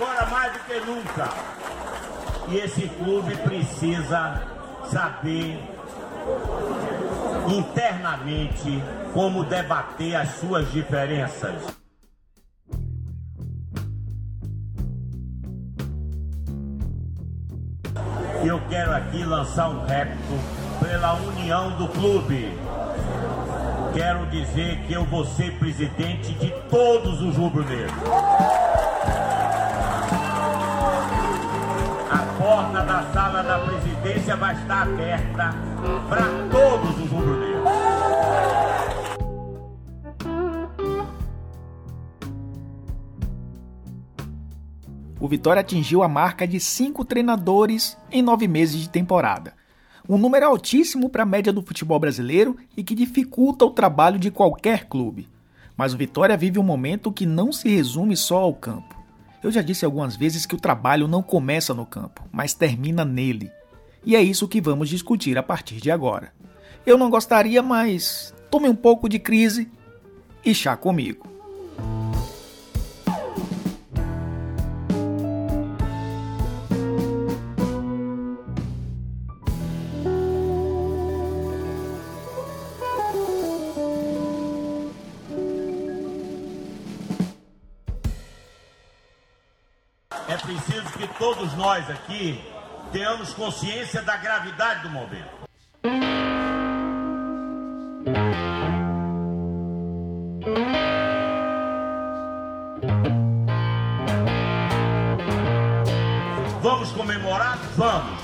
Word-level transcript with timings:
agora 0.00 0.26
mais 0.30 0.52
do 0.54 0.58
que 0.60 0.80
nunca. 0.80 1.28
E 2.48 2.56
esse 2.56 2.88
clube 2.88 3.36
precisa 3.36 4.42
saber 4.90 5.62
internamente 7.46 8.82
como 9.12 9.44
debater 9.44 10.16
as 10.16 10.30
suas 10.36 10.72
diferenças. 10.72 11.54
Eu 18.42 18.58
quero 18.70 18.94
aqui 18.94 19.22
lançar 19.22 19.68
um 19.68 19.84
repto 19.84 20.32
pela 20.82 21.12
união 21.12 21.76
do 21.76 21.86
clube. 21.88 22.58
Quero 23.92 24.24
dizer 24.30 24.78
que 24.86 24.94
eu 24.94 25.04
vou 25.04 25.26
ser 25.26 25.58
presidente 25.58 26.32
de 26.32 26.50
todos 26.70 27.20
os 27.20 27.36
rubro-negros. 27.36 28.69
Porta 32.40 32.82
da 32.84 33.02
sala 33.12 33.42
da 33.42 33.58
presidência 33.58 34.34
vai 34.34 34.54
estar 34.54 34.84
aberta 34.84 35.54
para 36.08 36.22
todos 36.50 36.98
os 36.98 37.10
rubro-negros. 37.10 37.60
O 45.20 45.28
Vitória 45.28 45.60
atingiu 45.60 46.02
a 46.02 46.08
marca 46.08 46.48
de 46.48 46.58
cinco 46.58 47.04
treinadores 47.04 47.94
em 48.10 48.22
nove 48.22 48.48
meses 48.48 48.80
de 48.80 48.88
temporada. 48.88 49.52
Um 50.08 50.16
número 50.16 50.46
altíssimo 50.46 51.10
para 51.10 51.24
a 51.24 51.26
média 51.26 51.52
do 51.52 51.60
futebol 51.60 52.00
brasileiro 52.00 52.56
e 52.74 52.82
que 52.82 52.94
dificulta 52.94 53.66
o 53.66 53.70
trabalho 53.70 54.18
de 54.18 54.30
qualquer 54.30 54.86
clube. 54.86 55.28
Mas 55.76 55.92
o 55.92 55.98
Vitória 55.98 56.38
vive 56.38 56.58
um 56.58 56.62
momento 56.62 57.12
que 57.12 57.26
não 57.26 57.52
se 57.52 57.68
resume 57.68 58.16
só 58.16 58.38
ao 58.38 58.54
campo. 58.54 58.99
Eu 59.42 59.50
já 59.50 59.62
disse 59.62 59.84
algumas 59.84 60.16
vezes 60.16 60.44
que 60.44 60.54
o 60.54 60.60
trabalho 60.60 61.08
não 61.08 61.22
começa 61.22 61.72
no 61.72 61.86
campo, 61.86 62.22
mas 62.30 62.52
termina 62.52 63.04
nele. 63.04 63.50
E 64.04 64.14
é 64.14 64.22
isso 64.22 64.48
que 64.48 64.60
vamos 64.60 64.88
discutir 64.88 65.36
a 65.38 65.42
partir 65.42 65.76
de 65.76 65.90
agora. 65.90 66.32
Eu 66.84 66.98
não 66.98 67.10
gostaria, 67.10 67.62
mas 67.62 68.34
tome 68.50 68.68
um 68.68 68.74
pouco 68.74 69.08
de 69.08 69.18
crise 69.18 69.70
e 70.44 70.54
chá 70.54 70.76
comigo. 70.76 71.26
Nós 91.70 91.88
aqui 91.88 92.42
tenhamos 92.90 93.32
consciência 93.32 94.02
da 94.02 94.16
gravidade 94.16 94.82
do 94.82 94.90
momento. 94.90 95.30
Vamos 106.60 106.90
comemorar? 106.90 107.56
Vamos. 107.76 108.20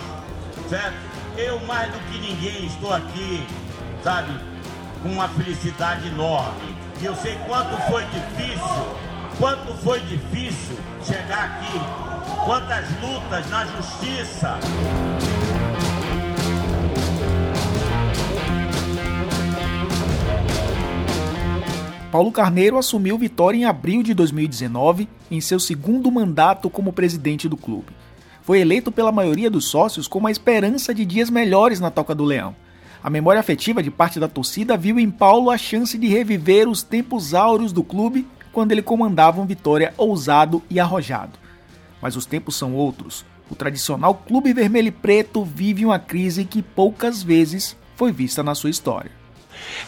Certo? 0.68 0.96
Eu, 1.36 1.60
mais 1.66 1.92
do 1.92 1.98
que 2.10 2.18
ninguém, 2.18 2.66
estou 2.66 2.92
aqui, 2.92 3.46
sabe, 4.02 4.32
com 5.04 5.10
uma 5.10 5.28
felicidade 5.28 6.08
enorme. 6.08 6.76
E 7.00 7.04
eu 7.04 7.14
sei 7.14 7.38
quanto 7.46 7.76
foi 7.82 8.04
difícil, 8.06 8.96
quanto 9.38 9.72
foi 9.84 10.00
difícil 10.00 10.76
chegar 11.04 11.44
aqui, 11.44 12.05
quantas 12.46 12.88
lutas 13.02 13.50
na 13.50 13.66
justiça. 13.66 14.60
Paulo 22.12 22.30
Carneiro 22.30 22.78
assumiu 22.78 23.18
Vitória 23.18 23.58
em 23.58 23.64
abril 23.64 24.00
de 24.00 24.14
2019, 24.14 25.08
em 25.28 25.40
seu 25.40 25.58
segundo 25.58 26.08
mandato 26.12 26.70
como 26.70 26.92
presidente 26.92 27.48
do 27.48 27.56
clube. 27.56 27.88
Foi 28.42 28.60
eleito 28.60 28.92
pela 28.92 29.10
maioria 29.10 29.50
dos 29.50 29.64
sócios 29.64 30.06
com 30.06 30.24
a 30.24 30.30
esperança 30.30 30.94
de 30.94 31.04
dias 31.04 31.28
melhores 31.28 31.80
na 31.80 31.90
Toca 31.90 32.14
do 32.14 32.24
Leão. 32.24 32.54
A 33.02 33.10
memória 33.10 33.40
afetiva 33.40 33.82
de 33.82 33.90
parte 33.90 34.20
da 34.20 34.28
torcida 34.28 34.76
viu 34.76 35.00
em 35.00 35.10
Paulo 35.10 35.50
a 35.50 35.58
chance 35.58 35.98
de 35.98 36.06
reviver 36.06 36.68
os 36.68 36.84
tempos 36.84 37.34
áureos 37.34 37.72
do 37.72 37.82
clube 37.82 38.24
quando 38.52 38.70
ele 38.70 38.82
comandava 38.82 39.40
um 39.40 39.46
Vitória 39.46 39.92
ousado 39.98 40.62
e 40.70 40.78
arrojado. 40.78 41.45
Mas 42.00 42.16
os 42.16 42.26
tempos 42.26 42.56
são 42.56 42.74
outros. 42.74 43.24
O 43.50 43.54
tradicional 43.54 44.14
Clube 44.14 44.52
Vermelho 44.52 44.88
e 44.88 44.92
Preto 44.92 45.44
vive 45.44 45.84
uma 45.84 45.98
crise 45.98 46.44
que 46.44 46.62
poucas 46.62 47.22
vezes 47.22 47.76
foi 47.94 48.12
vista 48.12 48.42
na 48.42 48.54
sua 48.54 48.70
história. 48.70 49.10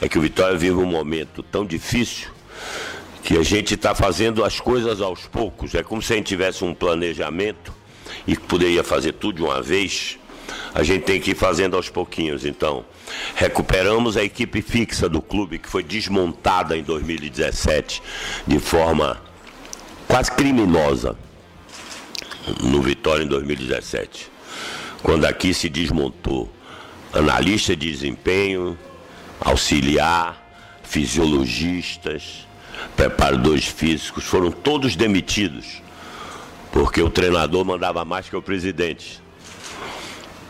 É 0.01 0.09
que 0.09 0.19
o 0.19 0.23
Vitória 0.23 0.57
vive 0.57 0.77
um 0.77 0.87
momento 0.87 1.43
tão 1.43 1.65
difícil 1.67 2.31
que 3.23 3.37
a 3.37 3.43
gente 3.43 3.75
está 3.75 3.95
fazendo 3.95 4.45
as 4.45 4.61
coisas 4.61 5.01
aos 5.01 5.27
poucos. 5.27 5.75
É 5.75 5.83
como 5.83 6.01
se 6.01 6.13
a 6.13 6.17
gente 6.17 6.27
tivesse 6.27 6.65
um 6.65 6.73
planejamento 6.73 7.73
e 8.27 8.37
poderia 8.37 8.85
fazer 8.85 9.13
tudo 9.13 9.37
de 9.37 9.43
uma 9.43 9.61
vez. 9.61 10.19
A 10.75 10.83
gente 10.83 11.03
tem 11.03 11.21
que 11.21 11.33
ir 11.33 11.35
fazendo 11.35 11.77
aos 11.77 11.91
pouquinhos. 11.91 12.47
Então, 12.47 12.85
recuperamos 13.35 14.17
a 14.17 14.25
equipe 14.25 14.63
fixa 14.63 15.09
do 15.09 15.21
clube 15.21 15.59
que 15.59 15.69
foi 15.69 15.83
desmontada 15.83 16.77
em 16.77 16.83
2017 16.83 18.01
de 18.47 18.59
forma 18.59 19.21
quase 20.07 20.31
criminosa 20.33 21.17
no 22.63 22.83
Vitória 22.83 23.25
em 23.25 23.29
2017, 23.29 24.31
quando 25.03 25.25
aqui 25.25 25.53
se 25.55 25.69
desmontou 25.69 26.53
analista 27.13 27.75
de 27.75 27.91
desempenho, 27.91 28.79
auxiliar, 29.41 30.47
fisiologistas, 30.83 32.47
preparadores 32.97 33.67
físicos, 33.67 34.25
foram 34.25 34.51
todos 34.51 34.97
demitidos, 34.97 35.83
porque 36.73 37.01
o 37.01 37.11
treinador 37.11 37.65
mandava 37.65 38.05
mais 38.05 38.29
que 38.29 38.37
o 38.37 38.43
presidente. 38.43 39.23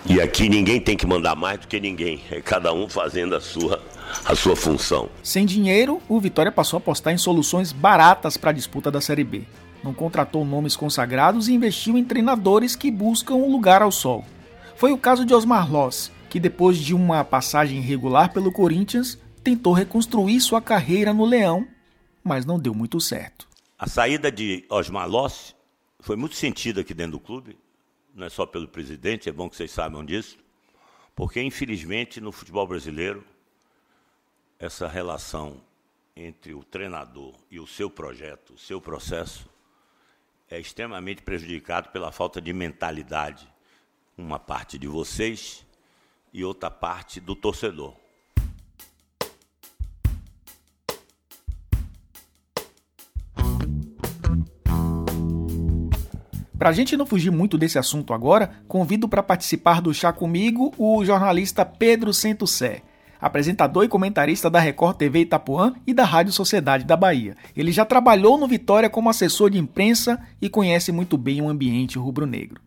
E 0.07 0.21
aqui 0.21 0.49
ninguém 0.49 0.81
tem 0.81 0.97
que 0.97 1.07
mandar 1.07 1.35
mais 1.35 1.61
do 1.61 1.67
que 1.67 1.79
ninguém, 1.79 2.21
é 2.31 2.41
cada 2.41 2.73
um 2.73 2.89
fazendo 2.89 3.35
a 3.35 3.41
sua 3.41 3.81
a 4.25 4.35
sua 4.35 4.57
função. 4.57 5.09
Sem 5.23 5.45
dinheiro, 5.45 6.01
o 6.09 6.19
Vitória 6.19 6.51
passou 6.51 6.79
a 6.79 6.81
apostar 6.81 7.13
em 7.13 7.19
soluções 7.19 7.73
baratas 7.73 8.37
para 8.37 8.51
a 8.51 8.53
disputa 8.53 8.91
da 8.91 9.01
Série 9.01 9.25
B. 9.25 9.43
Não 9.83 9.95
contratou 9.95 10.45
nomes 10.45 10.77
consagrados 10.77 11.49
e 11.49 11.55
investiu 11.55 11.97
em 11.97 12.05
treinadores 12.05 12.75
que 12.75 12.91
buscam 12.91 13.35
um 13.35 13.51
lugar 13.51 13.83
ao 13.83 13.93
sol. 13.93 14.25
Foi 14.77 14.93
o 14.93 14.99
caso 14.99 15.25
de 15.25 15.35
Osmar 15.35 15.71
Loss, 15.71 16.13
que 16.29 16.39
depois 16.39 16.79
de 16.79 16.95
uma 16.95 17.25
passagem 17.25 17.79
irregular 17.79 18.33
pelo 18.33 18.53
Corinthians, 18.53 19.19
tentou 19.43 19.73
reconstruir 19.73 20.41
sua 20.41 20.61
carreira 20.61 21.13
no 21.13 21.25
Leão, 21.25 21.67
mas 22.23 22.45
não 22.45 22.59
deu 22.59 22.75
muito 22.75 23.01
certo. 23.01 23.49
A 23.79 23.87
saída 23.87 24.31
de 24.31 24.65
Osmar 24.69 25.09
Loss 25.09 25.55
foi 26.01 26.17
muito 26.17 26.35
sentida 26.35 26.81
aqui 26.81 26.93
dentro 26.93 27.13
do 27.13 27.21
clube, 27.21 27.57
não 28.15 28.27
é 28.27 28.29
só 28.29 28.45
pelo 28.45 28.69
presidente, 28.69 29.29
é 29.29 29.33
bom 29.33 29.49
que 29.49 29.57
vocês 29.57 29.71
saibam 29.71 30.05
disso, 30.05 30.37
porque 31.15 31.41
infelizmente 31.43 32.21
no 32.21 32.33
futebol 32.33 32.67
brasileiro 32.67 33.25
essa 34.59 34.89
relação 34.89 35.61
entre 36.17 36.53
o 36.53 36.65
treinador 36.65 37.33
e 37.51 37.61
o 37.61 37.67
seu 37.67 37.89
projeto, 37.89 38.55
o 38.55 38.59
seu 38.59 38.81
processo, 38.81 39.49
é 40.51 40.59
extremamente 40.59 41.23
prejudicado 41.23 41.91
pela 41.91 42.11
falta 42.11 42.41
de 42.41 42.53
mentalidade, 42.53 43.47
uma 44.17 44.39
parte 44.39 44.79
de 44.79 44.89
vocês 44.89 45.65
e 46.33 46.45
outra 46.45 46.71
parte 46.71 47.21
do 47.21 47.37
torcedor. 47.37 47.95
Para 56.59 56.71
a 56.71 56.73
gente 56.73 56.97
não 56.97 57.07
fugir 57.07 57.31
muito 57.31 57.57
desse 57.57 57.79
assunto 57.79 58.13
agora, 58.13 58.51
convido 58.67 59.09
para 59.09 59.23
participar 59.23 59.81
do 59.81 59.95
Chá 59.95 60.13
Comigo 60.13 60.75
o 60.77 61.05
jornalista 61.05 61.65
Pedro 61.65 62.13
Centosé, 62.13 62.83
apresentador 63.21 63.85
e 63.85 63.89
comentarista 63.89 64.49
da 64.49 64.61
Record 64.61 64.97
TV 64.97 65.21
Itapuã 65.21 65.75
e 65.87 65.93
da 65.93 66.05
Rádio 66.05 66.33
Sociedade 66.33 66.85
da 66.85 66.97
Bahia. 66.97 67.37
Ele 67.57 67.73
já 67.73 67.85
trabalhou 67.85 68.39
no 68.39 68.47
Vitória 68.47 68.91
como 68.91 69.11
assessor 69.11 69.51
de 69.51 69.59
imprensa 69.59 70.19
e 70.41 70.49
conhece 70.49 70.93
muito 70.93 71.17
bem 71.17 71.43
o 71.43 71.49
ambiente 71.49 71.99
rubro-negro. 71.99 72.61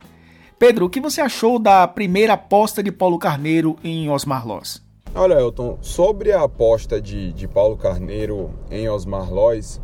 Pedro, 0.59 0.85
o 0.85 0.89
que 0.89 1.01
você 1.01 1.21
achou 1.21 1.57
da 1.57 1.87
primeira 1.87 2.33
aposta 2.33 2.83
de 2.83 2.91
Paulo 2.91 3.17
Carneiro 3.17 3.77
em 3.83 4.09
Osmar 4.09 4.47
Loz? 4.47 4.83
Olha, 5.13 5.33
Elton, 5.33 5.77
sobre 5.81 6.31
a 6.31 6.43
aposta 6.43 7.01
de, 7.01 7.33
de 7.33 7.47
Paulo 7.47 7.75
Carneiro 7.75 8.51
em 8.69 8.87
Osmar 8.87 9.33
Loz, 9.33 9.81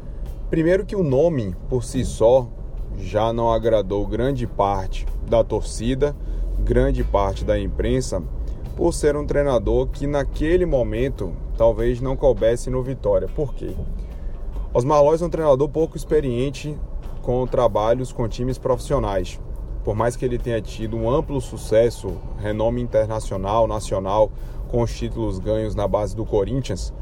primeiro 0.49 0.85
que 0.85 0.95
o 0.95 1.03
nome 1.03 1.55
por 1.67 1.83
si 1.83 2.05
só 2.05 2.47
já 2.97 3.33
não 3.33 3.51
agradou 3.51 4.05
grande 4.07 4.47
parte 4.47 5.05
da 5.27 5.43
torcida, 5.43 6.15
grande 6.59 7.03
parte 7.03 7.43
da 7.43 7.59
imprensa, 7.59 8.23
por 8.77 8.93
ser 8.93 9.17
um 9.17 9.25
treinador 9.25 9.87
que 9.87 10.05
naquele 10.05 10.63
momento 10.63 11.33
talvez 11.57 11.99
não 11.99 12.15
coubesse 12.15 12.69
no 12.69 12.83
Vitória. 12.83 13.27
Por 13.27 13.55
quê? 13.55 13.75
Osmar 14.71 15.01
Lois 15.01 15.19
é 15.19 15.25
um 15.25 15.29
treinador 15.31 15.67
pouco 15.67 15.97
experiente 15.97 16.77
com 17.23 17.47
trabalhos 17.47 18.11
com 18.11 18.29
times 18.29 18.59
profissionais. 18.59 19.39
Por 19.83 19.95
mais 19.95 20.15
que 20.15 20.23
ele 20.23 20.37
tenha 20.37 20.61
tido 20.61 20.95
um 20.95 21.09
amplo 21.09 21.41
sucesso, 21.41 22.19
renome 22.37 22.79
internacional, 22.79 23.65
nacional, 23.65 24.29
com 24.67 24.83
os 24.83 24.95
títulos 24.95 25.39
ganhos 25.39 25.73
na 25.73 25.87
base 25.87 26.15
do 26.15 26.23
Corinthians, 26.23 26.93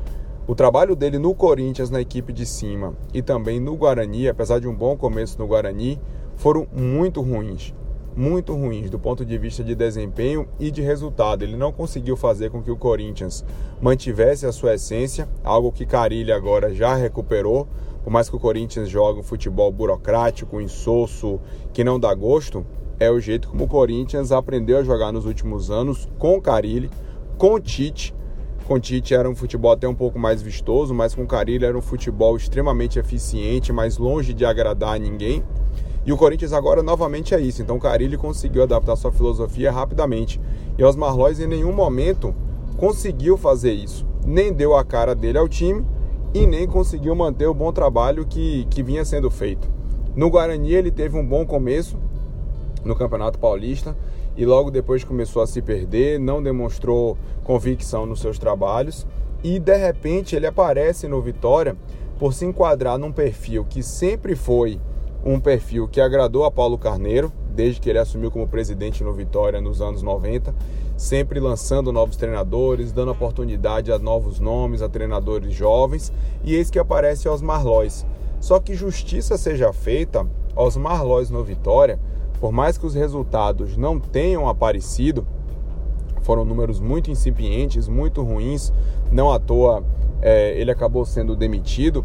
o 0.48 0.56
trabalho 0.56 0.95
dele 0.95 1.19
no 1.19 1.36
Corinthians, 1.36 1.89
na 1.89 2.00
equipe 2.00 2.31
de 2.31 2.45
cima, 2.45 2.94
e 3.13 3.22
também 3.22 3.60
no 3.60 3.75
Guarani, 3.75 4.30
apesar 4.30 4.60
de 4.60 4.68
um 4.68 4.74
bom 4.74 4.95
começo 4.95 5.38
no 5.38 5.48
Guarani, 5.48 6.00
foram 6.38 6.68
muito 6.72 7.19
ruins. 7.22 7.74
Muito 8.15 8.53
ruins 8.53 8.89
do 8.89 8.97
ponto 8.97 9.25
de 9.25 9.38
vista 9.38 9.63
de 9.63 9.75
desempenho 9.75 10.47
e 10.59 10.71
de 10.71 10.81
resultado. 10.81 11.44
Ele 11.44 11.57
não 11.57 11.71
conseguiu 11.71 12.15
fazer 12.15 12.50
com 12.50 12.62
que 12.63 12.71
o 12.71 12.77
Corinthians 12.77 13.44
mantivesse 13.81 14.45
a 14.45 14.51
sua 14.51 14.75
essência, 14.75 15.27
algo 15.44 15.71
que 15.71 15.85
Carilli 15.85 16.31
agora 16.31 16.73
já 16.73 16.95
recuperou. 16.95 17.67
Por 18.03 18.12
mais 18.12 18.29
que 18.29 18.35
o 18.35 18.39
Corinthians 18.39 18.88
jogue 18.88 19.19
um 19.19 19.23
futebol 19.23 19.71
burocrático, 19.71 20.62
insosso, 20.62 21.39
que 21.73 21.83
não 21.83 22.00
dá 22.00 22.13
gosto, 22.13 22.65
é 23.00 23.12
o 23.12 23.19
jeito 23.19 23.50
como 23.50 23.65
o 23.65 23.67
Corinthians 23.67 24.31
aprendeu 24.31 24.77
a 24.77 24.83
jogar 24.83 25.12
nos 25.12 25.25
últimos 25.25 25.69
anos 25.69 26.07
com 26.17 26.39
Carilli, 26.39 26.89
com 27.38 27.59
Tite 27.59 28.13
com 28.65 28.79
Tite 28.79 29.13
era 29.13 29.29
um 29.29 29.35
futebol 29.35 29.71
até 29.71 29.88
um 29.88 29.94
pouco 29.94 30.17
mais 30.17 30.41
vistoso, 30.41 30.91
mas 30.91 31.13
com 31.13 31.25
Carilli 31.27 31.63
era 31.65 31.77
um 31.77 31.81
futebol 31.81 32.35
extremamente 32.35 32.97
eficiente, 32.97 33.71
mas 33.71 34.00
longe 34.00 34.33
de 34.33 34.44
agradar 34.44 34.95
a 34.95 34.97
ninguém. 34.97 35.44
E 36.06 36.13
o 36.13 36.18
Corinthians 36.18 36.54
agora 36.54 36.84
novamente 36.84 37.34
é 37.34 37.40
isso. 37.40 37.62
Então 37.62 37.78
o 37.78 37.80
Carilli 37.80 38.18
conseguiu 38.18 38.63
adaptar 38.63 38.96
sua 38.96 39.12
filosofia 39.12 39.72
rapidamente. 39.72 40.40
E 40.78 40.84
Osmar 40.84 41.16
Lois 41.16 41.40
em 41.40 41.48
nenhum 41.48 41.74
momento 41.74 42.36
conseguiu 42.78 43.38
fazer 43.38 43.72
isso. 43.72 44.06
Nem 44.25 44.54
deu 44.54 44.75
a 44.75 44.84
cara 44.84 45.16
dele 45.16 45.38
ao 45.38 45.48
time 45.48 45.86
e 46.34 46.46
nem 46.46 46.68
conseguiu 46.68 47.16
manter 47.16 47.48
o 47.48 47.54
bom 47.54 47.72
trabalho 47.72 48.25
que, 48.25 48.68
que 48.69 48.84
vinha 48.84 49.04
sendo 49.04 49.31
feito. 49.31 49.68
No 50.16 50.30
Guarani 50.30 50.74
ele 50.74 50.92
teve 50.92 51.18
um 51.18 51.25
bom 51.25 51.46
começo 51.46 51.98
no 52.84 52.96
Campeonato 52.96 53.40
Paulista 53.40 53.98
e 54.38 54.46
logo 54.46 54.69
depois 54.69 55.04
começou 55.04 55.42
a 55.42 55.48
se 55.48 55.62
perder, 55.62 56.19
não 56.19 56.44
demonstrou 56.44 57.18
convicção 57.44 58.06
nos 58.06 58.19
seus 58.19 58.38
trabalhos 58.38 59.08
e 59.44 59.60
de 59.60 59.75
repente 59.75 60.36
ele 60.36 60.46
aparece 60.46 61.08
no 61.08 61.22
Vitória 61.22 61.75
por 62.19 62.34
se 62.34 62.46
enquadrar 62.46 62.98
num 62.98 63.12
perfil 63.12 63.66
que 63.68 63.81
sempre 63.81 64.36
foi 64.36 64.80
um 65.25 65.39
perfil 65.39 65.88
que 65.88 66.00
agradou 66.00 66.45
a 66.45 66.51
Paulo 66.51 66.77
Carneiro, 66.77 67.31
desde 67.50 67.81
que 67.81 67.89
ele 67.89 68.00
assumiu 68.00 68.30
como 68.30 68.48
presidente 68.48 69.04
no 69.04 69.12
Vitória 69.12 69.60
nos 69.60 69.81
anos 69.81 70.04
90, 70.04 70.54
sempre 70.95 71.39
lançando 71.39 71.92
novos 71.92 72.16
treinadores, 72.16 72.92
dando 72.92 73.12
oportunidade 73.12 73.92
a 73.92 73.98
novos 73.98 74.39
nomes, 74.39 74.81
a 74.81 74.88
treinadores 74.88 75.54
jovens, 75.54 76.13
e 76.44 76.56
eis 76.56 76.69
que 76.69 76.80
aparece 76.80 77.27
Osmar 77.27 77.66
Lois. 77.66 78.06
Só 78.39 78.60
que 78.60 78.75
justiça 78.75 79.38
seja 79.38 79.74
feita, 79.74 80.27
Osmar 80.56 81.04
Lois 81.04 81.30
no 81.30 81.44
Vitória 81.44 82.00
por 82.39 82.51
mais 82.51 82.77
que 82.77 82.86
os 82.86 82.94
resultados 82.94 83.77
não 83.77 84.00
tenham 84.00 84.48
aparecido, 84.48 85.25
foram 86.22 86.44
números 86.44 86.80
muito 86.80 87.10
incipientes, 87.10 87.88
muito 87.88 88.22
ruins, 88.24 88.74
não 89.12 89.31
à 89.31 89.39
toa 89.39 89.83
é, 90.22 90.60
ele 90.60 90.72
acabou 90.72 91.06
sendo 91.06 91.36
demitido. 91.36 92.04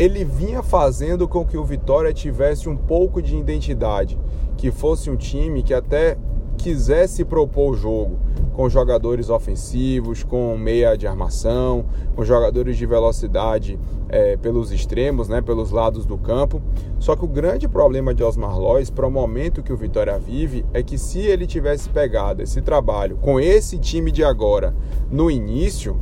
Ele 0.00 0.24
vinha 0.24 0.62
fazendo 0.62 1.28
com 1.28 1.44
que 1.44 1.58
o 1.58 1.62
Vitória 1.62 2.10
tivesse 2.10 2.70
um 2.70 2.76
pouco 2.76 3.20
de 3.20 3.36
identidade, 3.36 4.18
que 4.56 4.70
fosse 4.70 5.10
um 5.10 5.16
time 5.16 5.62
que 5.62 5.74
até 5.74 6.16
quisesse 6.56 7.22
propor 7.22 7.72
o 7.72 7.76
jogo, 7.76 8.18
com 8.54 8.66
jogadores 8.66 9.28
ofensivos, 9.28 10.22
com 10.22 10.56
meia 10.56 10.96
de 10.96 11.06
armação, 11.06 11.84
com 12.16 12.24
jogadores 12.24 12.78
de 12.78 12.86
velocidade 12.86 13.78
é, 14.08 14.38
pelos 14.38 14.72
extremos, 14.72 15.28
né, 15.28 15.42
pelos 15.42 15.70
lados 15.70 16.06
do 16.06 16.16
campo. 16.16 16.62
Só 16.98 17.14
que 17.14 17.26
o 17.26 17.28
grande 17.28 17.68
problema 17.68 18.14
de 18.14 18.24
Osmar 18.24 18.58
Lois 18.58 18.88
para 18.88 19.06
o 19.06 19.10
momento 19.10 19.62
que 19.62 19.72
o 19.72 19.76
Vitória 19.76 20.18
vive 20.18 20.64
é 20.72 20.82
que 20.82 20.96
se 20.96 21.18
ele 21.18 21.46
tivesse 21.46 21.90
pegado 21.90 22.42
esse 22.42 22.62
trabalho 22.62 23.18
com 23.18 23.38
esse 23.38 23.78
time 23.78 24.10
de 24.10 24.24
agora 24.24 24.74
no 25.10 25.30
início, 25.30 26.00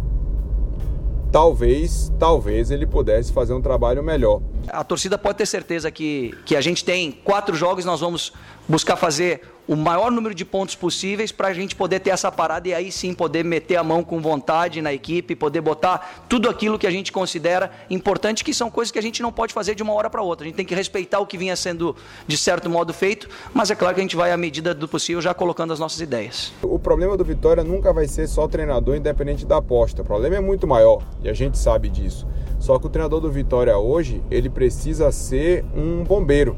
talvez, 1.31 2.13
talvez 2.19 2.71
ele 2.71 2.87
pudesse 2.87 3.33
fazer 3.33 3.53
um 3.53 3.61
trabalho 3.61 4.03
melhor. 4.03 4.41
A 4.69 4.85
torcida 4.85 5.19
pode 5.19 5.39
ter 5.39 5.47
certeza 5.47 5.91
que, 5.91 6.35
que 6.45 6.57
a 6.57 6.61
gente 6.61 6.85
tem 6.85 7.13
quatro 7.13 7.55
jogos, 7.55 7.85
nós 7.85 8.01
vamos 8.01 8.33
buscar 8.67 8.97
fazer 8.97 9.43
o 9.69 9.77
maior 9.77 10.11
número 10.11 10.35
de 10.35 10.47
pontos 10.47 10.75
possíveis 10.75 11.31
para 11.31 11.49
a 11.49 11.53
gente 11.53 11.77
poder 11.77 12.01
ter 12.01 12.11
essa 12.11 12.33
parada 12.33 12.67
e 12.67 12.75
aí 12.75 12.91
sim 12.91 13.13
poder 13.13 13.45
meter 13.45 13.77
a 13.77 13.85
mão 13.85 14.03
com 14.03 14.19
vontade 14.19 14.81
na 14.81 14.95
equipe, 14.95 15.37
poder 15.37 15.61
botar 15.61 16.25
tudo 16.27 16.49
aquilo 16.49 16.79
que 16.79 16.87
a 16.87 16.91
gente 16.91 17.13
considera 17.13 17.71
importante, 17.91 18.43
que 18.43 18.55
são 18.55 18.71
coisas 18.71 18.91
que 18.91 18.99
a 18.99 19.03
gente 19.03 19.21
não 19.21 19.31
pode 19.31 19.53
fazer 19.53 19.75
de 19.75 19.83
uma 19.83 19.93
hora 19.93 20.09
para 20.09 20.23
outra. 20.23 20.47
A 20.47 20.49
gente 20.49 20.57
tem 20.57 20.65
que 20.65 20.75
respeitar 20.75 21.21
o 21.21 21.27
que 21.27 21.37
vinha 21.37 21.55
sendo 21.55 21.95
de 22.27 22.39
certo 22.39 22.71
modo 22.71 22.95
feito, 22.95 23.29
mas 23.53 23.71
é 23.71 23.75
claro 23.75 23.95
que 23.95 24.01
a 24.01 24.05
gente 24.05 24.17
vai 24.17 24.33
à 24.33 24.37
medida 24.37 24.75
do 24.75 24.89
possível 24.89 25.21
já 25.21 25.35
colocando 25.35 25.73
as 25.73 25.79
nossas 25.79 26.01
ideias. 26.01 26.51
O 26.63 26.79
problema 26.79 27.15
do 27.15 27.25
Vitória 27.25 27.63
nunca 27.63 27.93
vai 27.93 28.09
ser 28.09 28.27
só 28.27 28.49
treinador 28.49 28.97
independente 28.97 29.45
da 29.45 29.59
aposta. 29.59 30.01
O 30.01 30.05
problema 30.05 30.37
é 30.37 30.41
muito 30.41 30.67
maior 30.67 31.03
e 31.23 31.29
a 31.29 31.35
gente 31.35 31.59
sabe 31.59 31.91
disso. 31.91 32.27
Só 32.59 32.79
que 32.79 32.87
o 32.87 32.89
treinador 32.89 33.21
do 33.21 33.31
Vitória 33.31 33.77
hoje, 33.77 34.23
ele 34.31 34.49
precisa 34.49 35.13
ser 35.13 35.65
um 35.77 36.03
bombeiro 36.03 36.57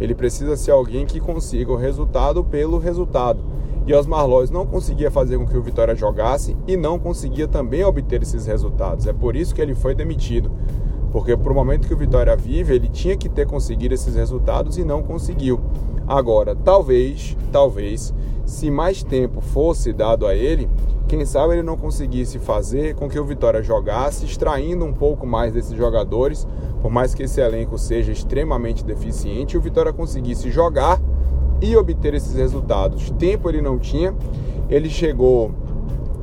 ele 0.00 0.14
precisa 0.14 0.56
ser 0.56 0.70
alguém 0.70 1.04
que 1.04 1.20
consiga 1.20 1.70
o 1.70 1.76
resultado 1.76 2.42
pelo 2.42 2.78
resultado. 2.78 3.44
E 3.86 3.94
Osmar 3.94 4.26
Lois 4.26 4.50
não 4.50 4.66
conseguia 4.66 5.10
fazer 5.10 5.38
com 5.38 5.46
que 5.46 5.56
o 5.56 5.62
Vitória 5.62 5.94
jogasse 5.94 6.56
e 6.66 6.76
não 6.76 6.98
conseguia 6.98 7.46
também 7.46 7.84
obter 7.84 8.22
esses 8.22 8.46
resultados. 8.46 9.06
É 9.06 9.12
por 9.12 9.36
isso 9.36 9.54
que 9.54 9.60
ele 9.60 9.74
foi 9.74 9.94
demitido. 9.94 10.50
Porque 11.12 11.36
para 11.36 11.52
o 11.52 11.54
momento 11.54 11.88
que 11.88 11.94
o 11.94 11.96
Vitória 11.96 12.36
vive, 12.36 12.74
ele 12.74 12.88
tinha 12.88 13.16
que 13.16 13.28
ter 13.28 13.46
conseguido 13.46 13.94
esses 13.94 14.14
resultados 14.14 14.78
e 14.78 14.84
não 14.84 15.02
conseguiu. 15.02 15.60
Agora, 16.06 16.54
talvez, 16.54 17.36
talvez, 17.52 18.14
se 18.44 18.70
mais 18.70 19.02
tempo 19.02 19.40
fosse 19.40 19.92
dado 19.92 20.26
a 20.26 20.34
ele, 20.34 20.68
quem 21.08 21.24
sabe 21.24 21.54
ele 21.54 21.62
não 21.62 21.76
conseguisse 21.76 22.38
fazer 22.38 22.94
com 22.94 23.08
que 23.08 23.18
o 23.18 23.24
Vitória 23.24 23.62
jogasse, 23.62 24.24
extraindo 24.24 24.84
um 24.84 24.92
pouco 24.92 25.26
mais 25.26 25.52
desses 25.52 25.76
jogadores, 25.76 26.46
por 26.80 26.90
mais 26.90 27.14
que 27.14 27.24
esse 27.24 27.40
elenco 27.40 27.76
seja 27.76 28.12
extremamente 28.12 28.84
deficiente, 28.84 29.56
o 29.58 29.60
Vitória 29.60 29.92
conseguisse 29.92 30.50
jogar 30.50 31.00
e 31.60 31.76
obter 31.76 32.14
esses 32.14 32.34
resultados. 32.34 33.10
Tempo 33.18 33.48
ele 33.48 33.60
não 33.60 33.78
tinha, 33.78 34.14
ele 34.68 34.88
chegou 34.88 35.50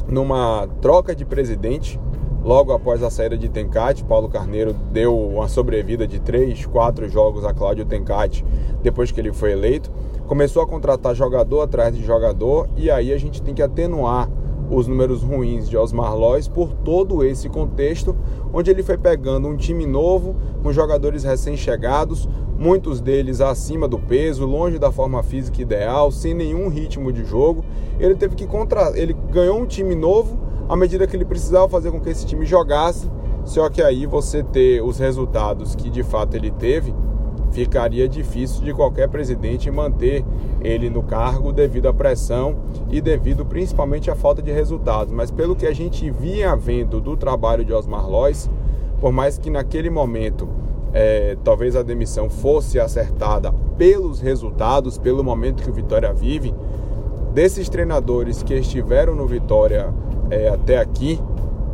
numa 0.07 0.67
troca 0.81 1.13
de 1.13 1.25
presidente. 1.25 1.99
Logo 2.47 2.71
após 2.71 3.03
a 3.03 3.09
saída 3.09 3.37
de 3.37 3.49
Tencate, 3.49 4.05
Paulo 4.05 4.29
Carneiro 4.29 4.71
deu 4.93 5.13
uma 5.19 5.49
sobrevida 5.49 6.07
de 6.07 6.17
3, 6.17 6.65
4 6.65 7.09
jogos 7.09 7.43
a 7.43 7.53
Cláudio 7.53 7.83
Tencate 7.83 8.45
depois 8.81 9.11
que 9.11 9.19
ele 9.19 9.33
foi 9.33 9.51
eleito. 9.51 9.91
Começou 10.27 10.61
a 10.61 10.65
contratar 10.65 11.13
jogador 11.13 11.59
atrás 11.59 11.93
de 11.93 12.01
jogador 12.05 12.69
e 12.77 12.89
aí 12.89 13.11
a 13.11 13.17
gente 13.17 13.41
tem 13.41 13.53
que 13.53 13.61
atenuar 13.61 14.29
os 14.71 14.87
números 14.87 15.23
ruins 15.23 15.69
de 15.69 15.75
Osmar 15.75 16.15
Lois 16.15 16.47
por 16.47 16.71
todo 16.73 17.21
esse 17.21 17.49
contexto, 17.49 18.15
onde 18.53 18.71
ele 18.71 18.81
foi 18.81 18.97
pegando 18.97 19.49
um 19.49 19.57
time 19.57 19.85
novo, 19.85 20.33
com 20.63 20.71
jogadores 20.71 21.25
recém-chegados, 21.25 22.29
muitos 22.57 23.01
deles 23.01 23.41
acima 23.41 23.89
do 23.89 23.99
peso, 23.99 24.45
longe 24.45 24.79
da 24.79 24.89
forma 24.89 25.21
física 25.21 25.61
ideal, 25.61 26.11
sem 26.11 26.33
nenhum 26.33 26.69
ritmo 26.69 27.11
de 27.11 27.25
jogo. 27.25 27.65
Ele 27.99 28.15
teve 28.15 28.35
que 28.35 28.47
contra, 28.47 28.97
ele 28.97 29.13
ganhou 29.33 29.59
um 29.59 29.65
time 29.65 29.93
novo 29.95 30.46
à 30.67 30.75
medida 30.75 31.07
que 31.07 31.15
ele 31.15 31.25
precisava 31.25 31.67
fazer 31.69 31.91
com 31.91 31.99
que 31.99 32.09
esse 32.09 32.25
time 32.25 32.45
jogasse. 32.45 33.09
Só 33.45 33.69
que 33.69 33.81
aí 33.81 34.05
você 34.05 34.43
ter 34.43 34.83
os 34.83 34.99
resultados 34.99 35.73
que 35.73 35.89
de 35.89 36.03
fato 36.03 36.35
ele 36.35 36.51
teve, 36.51 36.93
ficaria 37.51 38.07
difícil 38.07 38.63
de 38.63 38.73
qualquer 38.73 39.07
presidente 39.07 39.71
manter 39.71 40.25
ele 40.61 40.89
no 40.89 41.01
cargo 41.01 41.53
devido 41.53 41.87
à 41.87 41.93
pressão 41.93 42.57
e 42.89 42.99
devido 42.99 43.45
principalmente 43.45 44.11
à 44.11 44.15
falta 44.15 44.41
de 44.41 44.51
resultados. 44.51 45.13
Mas 45.13 45.31
pelo 45.31 45.55
que 45.55 45.65
a 45.65 45.73
gente 45.73 46.09
vinha 46.11 46.55
vendo 46.55 46.99
do 46.99 47.15
trabalho 47.15 47.63
de 47.63 47.71
Osmar 47.71 48.09
Lois, 48.09 48.49
por 48.99 49.13
mais 49.13 49.37
que 49.37 49.49
naquele 49.49 49.89
momento 49.89 50.49
é, 50.93 51.37
talvez 51.43 51.75
a 51.75 51.83
demissão 51.83 52.29
fosse 52.29 52.79
acertada 52.79 53.53
pelos 53.77 54.19
resultados, 54.19 54.97
pelo 54.97 55.23
momento 55.23 55.63
que 55.63 55.69
o 55.69 55.73
Vitória 55.73 56.11
vive, 56.13 56.53
desses 57.33 57.69
treinadores 57.69 58.41
que 58.43 58.53
estiveram 58.55 59.15
no 59.15 59.27
Vitória 59.27 59.93
é, 60.29 60.49
até 60.49 60.77
aqui, 60.77 61.19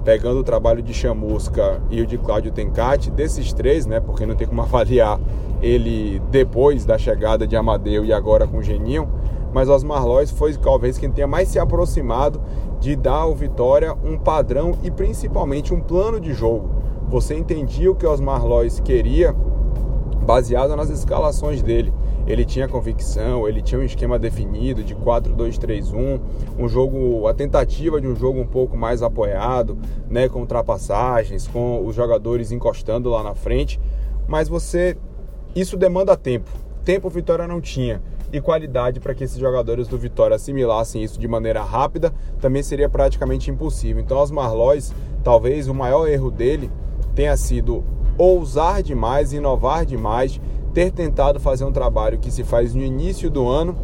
pegando 0.04 0.40
o 0.40 0.44
trabalho 0.44 0.82
de 0.82 0.94
Chamusca 0.94 1.82
e 1.90 2.02
o 2.02 2.06
de 2.06 2.18
Cláudio 2.18 2.52
Tencati, 2.52 3.10
desses 3.10 3.54
três, 3.54 3.86
né, 3.86 4.00
porque 4.00 4.26
não 4.26 4.36
tem 4.36 4.48
como 4.48 4.62
avaliar 4.64 5.20
ele 5.62 6.22
depois 6.30 6.86
da 6.86 6.98
chegada 6.98 7.48
de 7.48 7.56
Amadeu 7.56 8.04
e 8.04 8.12
agora 8.12 8.46
com 8.46 8.62
Geninho, 8.62 9.08
mas 9.54 9.70
Osmar 9.70 10.06
Lois 10.06 10.32
foi 10.32 10.54
talvez 10.56 10.98
quem 10.98 11.12
tenha 11.12 11.28
mais 11.28 11.48
se 11.48 11.60
aproximado 11.60 12.42
de 12.80 12.96
dar 12.96 13.20
ao 13.22 13.36
Vitória 13.36 13.96
um 14.04 14.18
padrão 14.18 14.74
e 14.84 14.92
principalmente 14.92 15.74
um 15.74 15.80
plano 15.80 16.20
de 16.20 16.34
jogo. 16.34 16.70
Você 17.08 17.36
entendia 17.36 17.92
o 17.92 17.96
que 17.96 18.06
Osmar 18.06 18.46
Lois 18.46 18.80
queria 18.80 19.34
baseado 20.26 20.76
nas 20.76 20.90
escalações 20.90 21.62
dele. 21.62 21.94
Ele 22.26 22.46
tinha 22.46 22.68
convicção, 22.68 23.48
ele 23.48 23.62
tinha 23.62 23.80
um 23.80 23.84
esquema 23.84 24.18
definido 24.18 24.84
de 24.84 24.96
4-2-3-1, 24.96 26.22
um 26.58 26.68
jogo, 26.70 27.28
a 27.28 27.34
tentativa 27.34 28.00
de 28.00 28.08
um 28.08 28.16
jogo 28.16 28.40
um 28.40 28.48
pouco 28.48 28.78
mais 28.78 29.02
apoiado, 29.02 29.78
né, 30.10 30.30
com 30.30 30.40
ultrapassagens, 30.40 31.48
com 31.48 31.86
os 31.86 31.96
jogadores 31.96 32.52
encostando 32.52 33.10
lá 33.10 33.24
na 33.24 33.36
frente, 33.36 33.80
mas 34.28 34.48
você 34.48 34.98
isso 35.56 35.78
demanda 35.78 36.16
tempo. 36.16 36.50
Tempo 36.84 37.08
o 37.08 37.12
Vitória 37.12 37.48
não 37.48 37.62
tinha 37.62 38.02
e 38.34 38.42
qualidade 38.42 39.00
para 39.00 39.14
que 39.14 39.24
esses 39.24 39.38
jogadores 39.38 39.88
do 39.88 39.96
Vitória 39.96 40.36
assimilassem 40.36 41.04
isso 41.04 41.20
de 41.20 41.28
maneira 41.28 41.62
rápida 41.62 42.12
também 42.42 42.64
seria 42.64 42.90
praticamente 42.90 43.52
impossível. 43.52 44.02
Então, 44.02 44.18
Osmar 44.18 44.52
Lois, 44.56 44.92
talvez 45.24 45.68
o 45.68 45.74
maior 45.74 46.08
erro 46.08 46.32
dele 46.32 46.72
tenha 47.14 47.38
sido 47.38 47.86
ousar 48.18 48.82
demais, 48.82 49.34
inovar 49.34 49.86
demais, 49.86 50.42
ter 50.74 50.92
tentado 50.92 51.40
fazer 51.40 51.64
um 51.66 51.72
trabalho 51.72 52.18
que 52.18 52.32
se 52.32 52.44
faz 52.44 52.74
no 52.74 52.82
início 52.82 53.30
do 53.30 53.48
ano, 53.48 53.76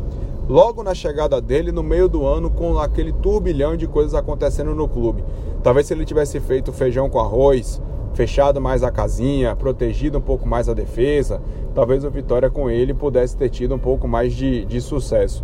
logo 0.48 0.81
na 0.81 0.96
chegada 0.96 1.39
dele, 1.39 1.72
no 1.72 1.84
meio 1.84 2.10
do 2.10 2.25
ano, 2.25 2.50
com 2.50 2.79
aquele 2.79 3.13
turbilhão 3.13 3.77
de 3.77 3.88
coisas 3.88 4.15
acontecendo 4.15 4.74
no 4.74 4.88
clube. 4.88 5.24
Talvez 5.62 5.86
se 5.86 5.93
ele 5.93 6.05
tivesse 6.05 6.39
feito 6.39 6.74
feijão 6.74 7.10
com 7.10 7.19
arroz, 7.19 7.79
fechado 8.13 8.60
mais 8.60 8.84
a 8.84 8.89
casinha, 8.89 9.55
protegido 9.55 10.17
um 10.17 10.22
pouco 10.22 10.48
mais 10.48 10.67
a 10.67 10.74
defesa, 10.74 11.39
talvez 11.75 12.03
o 12.03 12.10
Vitória 12.10 12.50
com 12.50 12.69
ele 12.69 12.93
pudesse 12.93 13.38
ter 13.38 13.50
tido 13.50 13.75
um 13.75 13.79
pouco 13.79 14.08
mais 14.08 14.34
de, 14.34 14.65
de 14.65 14.81
sucesso. 14.81 15.43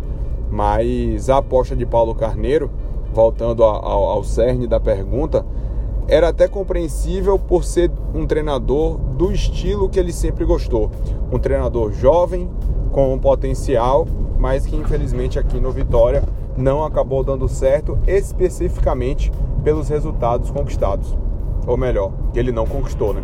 Mas 0.50 1.30
a 1.30 1.38
aposta 1.38 1.76
de 1.76 1.86
Paulo 1.86 2.14
Carneiro, 2.14 2.70
voltando 3.12 3.62
ao, 3.62 4.08
ao 4.08 4.24
cerne 4.24 4.66
da 4.66 4.80
pergunta, 4.80 5.46
era 6.08 6.28
até 6.28 6.46
compreensível 6.46 7.38
por 7.38 7.64
ser 7.64 7.90
um 8.14 8.26
treinador 8.26 8.96
do 8.96 9.32
estilo 9.32 9.88
que 9.88 9.98
ele 9.98 10.12
sempre 10.12 10.44
gostou. 10.44 10.90
Um 11.32 11.38
treinador 11.38 11.92
jovem, 11.92 12.48
com 12.92 13.12
um 13.12 13.18
potencial, 13.18 14.06
mas 14.38 14.64
que 14.64 14.76
infelizmente 14.76 15.38
aqui 15.38 15.58
no 15.58 15.72
Vitória 15.72 16.22
não 16.56 16.84
acabou 16.84 17.22
dando 17.22 17.48
certo, 17.48 17.98
especificamente 18.06 19.30
pelos 19.64 19.88
resultados 19.88 20.50
conquistados. 20.50 21.16
Ou 21.66 21.76
melhor, 21.76 22.12
que 22.32 22.38
ele 22.38 22.52
não 22.52 22.66
conquistou, 22.66 23.12
né? 23.12 23.22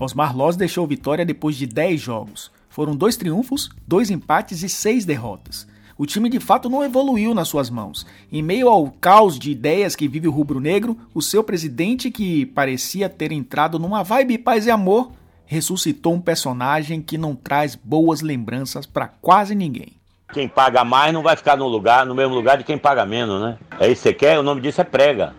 Osmar 0.00 0.36
Loz 0.36 0.56
deixou 0.56 0.86
Vitória 0.86 1.24
depois 1.24 1.56
de 1.56 1.66
10 1.66 2.00
jogos. 2.00 2.50
Foram 2.68 2.94
dois 2.94 3.16
triunfos, 3.16 3.70
dois 3.86 4.10
empates 4.10 4.62
e 4.62 4.68
seis 4.68 5.04
derrotas. 5.04 5.66
O 5.98 6.04
time 6.04 6.28
de 6.28 6.38
fato 6.38 6.68
não 6.68 6.84
evoluiu 6.84 7.34
nas 7.34 7.48
suas 7.48 7.70
mãos. 7.70 8.06
Em 8.30 8.42
meio 8.42 8.68
ao 8.68 8.90
caos 8.90 9.38
de 9.38 9.50
ideias 9.50 9.96
que 9.96 10.06
vive 10.06 10.28
o 10.28 10.30
rubro-negro, 10.30 10.96
o 11.14 11.22
seu 11.22 11.42
presidente, 11.42 12.10
que 12.10 12.44
parecia 12.44 13.08
ter 13.08 13.32
entrado 13.32 13.78
numa 13.78 14.02
vibe 14.02 14.36
paz 14.36 14.66
e 14.66 14.70
amor, 14.70 15.10
ressuscitou 15.46 16.12
um 16.12 16.20
personagem 16.20 17.00
que 17.00 17.16
não 17.16 17.34
traz 17.34 17.74
boas 17.74 18.20
lembranças 18.20 18.84
para 18.84 19.08
quase 19.08 19.54
ninguém. 19.54 19.94
Quem 20.32 20.48
paga 20.48 20.84
mais 20.84 21.14
não 21.14 21.22
vai 21.22 21.36
ficar 21.36 21.56
no 21.56 21.66
lugar, 21.66 22.04
no 22.04 22.14
mesmo 22.14 22.34
lugar 22.34 22.58
de 22.58 22.64
quem 22.64 22.76
paga 22.76 23.06
menos, 23.06 23.40
né? 23.40 23.56
É 23.78 23.86
isso 23.86 24.02
que 24.02 24.08
você 24.08 24.14
quer? 24.14 24.38
O 24.38 24.42
nome 24.42 24.60
disso 24.60 24.80
é 24.80 24.84
prega. 24.84 25.34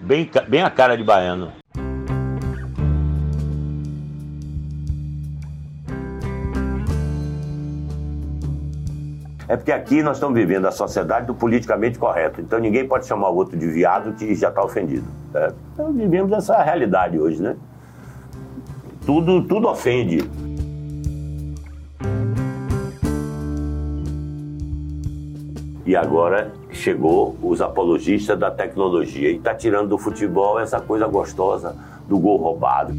Bem, 0.00 0.30
bem 0.48 0.62
a 0.62 0.70
cara 0.70 0.96
de 0.96 1.02
baiano. 1.02 1.52
É 9.48 9.56
porque 9.56 9.70
aqui 9.70 10.02
nós 10.02 10.16
estamos 10.16 10.34
vivendo 10.34 10.66
a 10.66 10.72
sociedade 10.72 11.26
do 11.26 11.34
politicamente 11.34 11.98
correto. 11.98 12.40
Então 12.40 12.58
ninguém 12.58 12.86
pode 12.86 13.06
chamar 13.06 13.30
o 13.30 13.36
outro 13.36 13.56
de 13.56 13.66
viado 13.66 14.12
que 14.14 14.34
já 14.34 14.48
está 14.48 14.62
ofendido. 14.62 15.06
É, 15.34 15.52
então 15.72 15.92
vivemos 15.92 16.32
essa 16.32 16.60
realidade 16.62 17.18
hoje, 17.18 17.40
né? 17.40 17.56
Tudo, 19.04 19.42
tudo 19.44 19.68
ofende. 19.68 20.28
E 25.86 25.94
agora 25.94 26.50
chegou 26.72 27.36
os 27.40 27.60
apologistas 27.60 28.36
da 28.36 28.50
tecnologia 28.50 29.30
e 29.30 29.36
está 29.36 29.54
tirando 29.54 29.90
do 29.90 29.98
futebol 29.98 30.58
essa 30.58 30.80
coisa 30.80 31.06
gostosa 31.06 31.76
do 32.08 32.18
gol 32.18 32.36
roubado. 32.38 32.92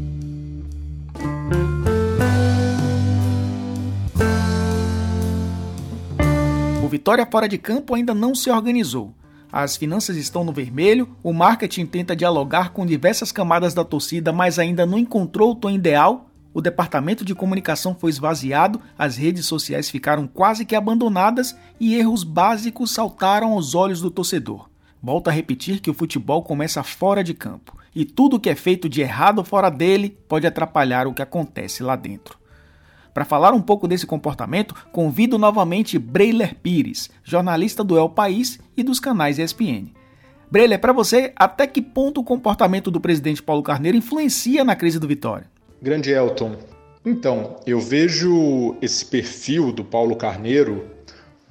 Vitória 6.98 7.24
fora 7.24 7.48
de 7.48 7.56
campo 7.56 7.94
ainda 7.94 8.12
não 8.12 8.34
se 8.34 8.50
organizou. 8.50 9.14
As 9.52 9.76
finanças 9.76 10.16
estão 10.16 10.42
no 10.42 10.52
vermelho, 10.52 11.08
o 11.22 11.32
marketing 11.32 11.86
tenta 11.86 12.16
dialogar 12.16 12.72
com 12.72 12.84
diversas 12.84 13.30
camadas 13.30 13.72
da 13.72 13.84
torcida, 13.84 14.32
mas 14.32 14.58
ainda 14.58 14.84
não 14.84 14.98
encontrou 14.98 15.52
o 15.52 15.54
tom 15.54 15.70
ideal. 15.70 16.28
O 16.52 16.60
departamento 16.60 17.24
de 17.24 17.36
comunicação 17.36 17.94
foi 17.94 18.10
esvaziado, 18.10 18.80
as 18.98 19.16
redes 19.16 19.46
sociais 19.46 19.88
ficaram 19.88 20.26
quase 20.26 20.64
que 20.64 20.74
abandonadas 20.74 21.56
e 21.78 21.94
erros 21.94 22.24
básicos 22.24 22.90
saltaram 22.90 23.52
aos 23.52 23.76
olhos 23.76 24.00
do 24.00 24.10
torcedor. 24.10 24.68
Volto 25.00 25.28
a 25.28 25.32
repetir 25.32 25.78
que 25.78 25.92
o 25.92 25.94
futebol 25.94 26.42
começa 26.42 26.82
fora 26.82 27.22
de 27.22 27.32
campo 27.32 27.78
e 27.94 28.04
tudo 28.04 28.40
que 28.40 28.50
é 28.50 28.56
feito 28.56 28.88
de 28.88 29.02
errado 29.02 29.44
fora 29.44 29.70
dele 29.70 30.18
pode 30.26 30.48
atrapalhar 30.48 31.06
o 31.06 31.14
que 31.14 31.22
acontece 31.22 31.80
lá 31.80 31.94
dentro. 31.94 32.37
Para 33.18 33.24
falar 33.24 33.52
um 33.52 33.60
pouco 33.60 33.88
desse 33.88 34.06
comportamento, 34.06 34.76
convido 34.92 35.38
novamente 35.38 35.98
Breiler 35.98 36.54
Pires, 36.54 37.10
jornalista 37.24 37.82
do 37.82 37.98
El 37.98 38.10
País 38.10 38.60
e 38.76 38.84
dos 38.84 39.00
canais 39.00 39.40
ESPN. 39.40 39.92
Breiler, 40.48 40.78
para 40.78 40.92
você, 40.92 41.32
até 41.34 41.66
que 41.66 41.82
ponto 41.82 42.20
o 42.20 42.24
comportamento 42.24 42.92
do 42.92 43.00
presidente 43.00 43.42
Paulo 43.42 43.60
Carneiro 43.60 43.98
influencia 43.98 44.62
na 44.62 44.76
crise 44.76 45.00
do 45.00 45.08
Vitória? 45.08 45.50
Grande 45.82 46.12
Elton. 46.12 46.58
Então, 47.04 47.56
eu 47.66 47.80
vejo 47.80 48.76
esse 48.80 49.04
perfil 49.04 49.72
do 49.72 49.82
Paulo 49.82 50.14
Carneiro, 50.14 50.86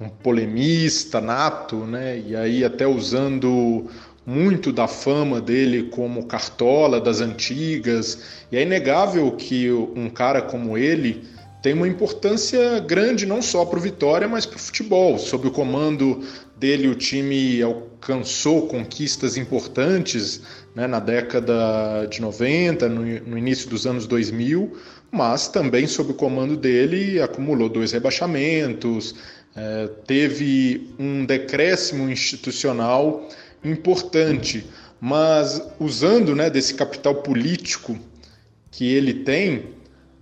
um 0.00 0.08
polemista 0.08 1.20
nato, 1.20 1.76
né? 1.84 2.18
E 2.18 2.34
aí 2.34 2.64
até 2.64 2.86
usando 2.86 3.90
muito 4.24 4.72
da 4.72 4.88
fama 4.88 5.38
dele 5.38 5.90
como 5.90 6.24
cartola 6.24 6.98
das 6.98 7.20
antigas. 7.20 8.22
E 8.50 8.56
é 8.56 8.62
inegável 8.62 9.30
que 9.32 9.70
um 9.70 10.08
cara 10.08 10.40
como 10.40 10.78
ele 10.78 11.36
tem 11.68 11.74
uma 11.74 11.86
importância 11.86 12.80
grande 12.80 13.26
não 13.26 13.42
só 13.42 13.62
para 13.62 13.78
o 13.78 13.82
Vitória, 13.82 14.26
mas 14.26 14.46
para 14.46 14.56
o 14.56 14.58
futebol. 14.58 15.18
Sob 15.18 15.48
o 15.48 15.50
comando 15.50 16.24
dele, 16.56 16.88
o 16.88 16.94
time 16.94 17.60
alcançou 17.60 18.66
conquistas 18.66 19.36
importantes 19.36 20.40
né, 20.74 20.86
na 20.86 20.98
década 20.98 22.06
de 22.06 22.22
90, 22.22 22.88
no, 22.88 23.02
no, 23.02 23.36
início 23.36 23.68
dos 23.68 23.86
anos 23.86 24.06
2000, 24.06 24.78
mas 25.10 25.48
também 25.48 25.86
sob 25.86 26.12
o 26.12 26.14
comando 26.14 26.56
dele 26.56 27.20
acumulou 27.20 27.68
dois 27.68 27.92
rebaixamentos, 27.92 29.14
é, 29.54 29.90
teve 30.06 30.88
um 30.98 31.26
decréscimo 31.26 32.08
institucional 32.08 33.28
importante, 33.62 34.64
mas 34.98 35.60
usando 35.78 36.34
né, 36.34 36.48
desse 36.48 36.72
capital 36.72 37.16
político 37.16 37.98
que 38.70 38.90
ele 38.90 39.12
tem, 39.12 39.76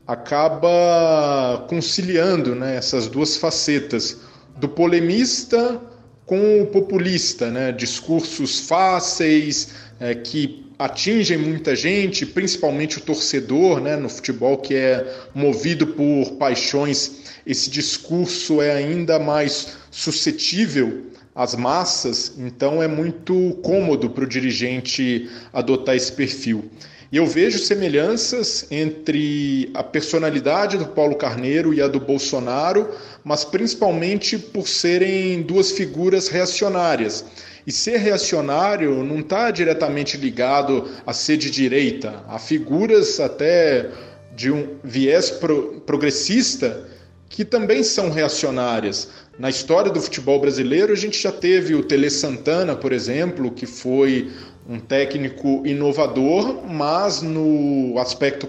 acaba 0.06 1.66
conciliando 1.68 2.54
né, 2.54 2.76
essas 2.76 3.08
duas 3.08 3.36
facetas 3.36 4.18
do 4.56 4.68
polemista 4.68 5.80
com 6.24 6.62
o 6.62 6.66
populista, 6.66 7.50
né, 7.50 7.72
discursos 7.72 8.60
fáceis 8.60 9.70
é, 10.00 10.14
que 10.14 10.66
atingem 10.78 11.38
muita 11.38 11.74
gente, 11.74 12.26
principalmente 12.26 12.98
o 12.98 13.00
torcedor, 13.00 13.80
né, 13.80 13.96
no 13.96 14.08
futebol 14.08 14.58
que 14.58 14.74
é 14.74 15.06
movido 15.34 15.86
por 15.86 16.32
paixões, 16.32 17.22
esse 17.46 17.70
discurso 17.70 18.60
é 18.60 18.72
ainda 18.72 19.18
mais 19.18 19.76
suscetível 19.90 21.06
às 21.34 21.54
massas, 21.54 22.32
então 22.38 22.82
é 22.82 22.88
muito 22.88 23.58
cômodo 23.62 24.10
para 24.10 24.24
o 24.24 24.28
dirigente 24.28 25.30
adotar 25.52 25.94
esse 25.94 26.12
perfil. 26.12 26.70
E 27.10 27.18
eu 27.18 27.26
vejo 27.26 27.58
semelhanças 27.58 28.66
entre 28.70 29.70
a 29.74 29.82
personalidade 29.82 30.76
do 30.76 30.86
Paulo 30.86 31.14
Carneiro 31.14 31.72
e 31.72 31.80
a 31.80 31.86
do 31.86 32.00
Bolsonaro, 32.00 32.90
mas 33.22 33.44
principalmente 33.44 34.36
por 34.36 34.66
serem 34.66 35.42
duas 35.42 35.70
figuras 35.70 36.28
reacionárias. 36.28 37.24
E 37.64 37.70
ser 37.70 37.98
reacionário 37.98 39.04
não 39.04 39.20
está 39.20 39.50
diretamente 39.50 40.16
ligado 40.16 40.88
a 41.06 41.12
ser 41.12 41.36
de 41.36 41.50
direita. 41.50 42.24
Há 42.28 42.38
figuras 42.38 43.20
até 43.20 43.90
de 44.34 44.50
um 44.50 44.76
viés 44.82 45.30
pro 45.30 45.80
progressista 45.86 46.88
que 47.28 47.44
também 47.44 47.82
são 47.82 48.10
reacionárias. 48.10 49.08
Na 49.38 49.50
história 49.50 49.90
do 49.90 50.00
futebol 50.00 50.40
brasileiro, 50.40 50.94
a 50.94 50.96
gente 50.96 51.20
já 51.20 51.30
teve 51.30 51.74
o 51.74 51.82
Tele 51.82 52.08
Santana, 52.08 52.74
por 52.74 52.90
exemplo, 52.90 53.50
que 53.50 53.66
foi 53.66 54.30
um 54.66 54.80
técnico 54.80 55.62
inovador, 55.66 56.64
mas 56.66 57.20
no 57.20 57.98
aspecto 57.98 58.48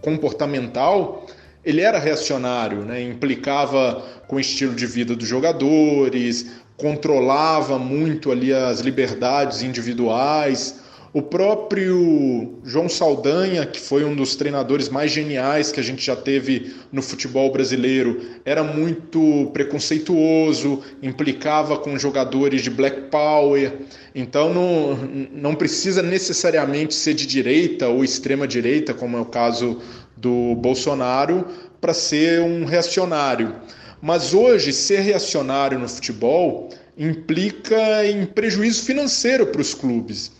comportamental 0.00 1.26
ele 1.62 1.82
era 1.82 1.98
reacionário, 1.98 2.86
né? 2.86 3.02
implicava 3.02 4.02
com 4.26 4.36
o 4.36 4.40
estilo 4.40 4.74
de 4.74 4.86
vida 4.86 5.14
dos 5.14 5.28
jogadores, 5.28 6.52
controlava 6.78 7.78
muito 7.78 8.32
ali 8.32 8.50
as 8.52 8.80
liberdades 8.80 9.62
individuais. 9.62 10.80
O 11.10 11.22
próprio 11.22 12.58
João 12.62 12.86
Saldanha, 12.86 13.64
que 13.64 13.80
foi 13.80 14.04
um 14.04 14.14
dos 14.14 14.36
treinadores 14.36 14.90
mais 14.90 15.10
geniais 15.10 15.72
que 15.72 15.80
a 15.80 15.82
gente 15.82 16.04
já 16.04 16.14
teve 16.14 16.74
no 16.92 17.00
futebol 17.00 17.50
brasileiro, 17.50 18.20
era 18.44 18.62
muito 18.62 19.50
preconceituoso, 19.54 20.82
implicava 21.02 21.78
com 21.78 21.98
jogadores 21.98 22.60
de 22.60 22.68
black 22.68 23.10
power. 23.10 23.72
Então 24.14 24.52
não, 24.52 24.96
não 25.32 25.54
precisa 25.54 26.02
necessariamente 26.02 26.94
ser 26.94 27.14
de 27.14 27.26
direita 27.26 27.88
ou 27.88 28.04
extrema 28.04 28.46
direita, 28.46 28.92
como 28.92 29.16
é 29.16 29.20
o 29.20 29.26
caso 29.26 29.80
do 30.14 30.54
Bolsonaro, 30.56 31.46
para 31.80 31.94
ser 31.94 32.42
um 32.42 32.66
reacionário. 32.66 33.54
Mas 34.02 34.34
hoje, 34.34 34.74
ser 34.74 35.00
reacionário 35.00 35.78
no 35.78 35.88
futebol 35.88 36.68
implica 36.98 38.06
em 38.06 38.26
prejuízo 38.26 38.84
financeiro 38.84 39.46
para 39.46 39.62
os 39.62 39.72
clubes 39.72 40.36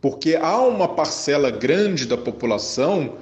porque 0.00 0.36
há 0.36 0.60
uma 0.62 0.88
parcela 0.88 1.50
grande 1.50 2.06
da 2.06 2.16
população 2.16 3.16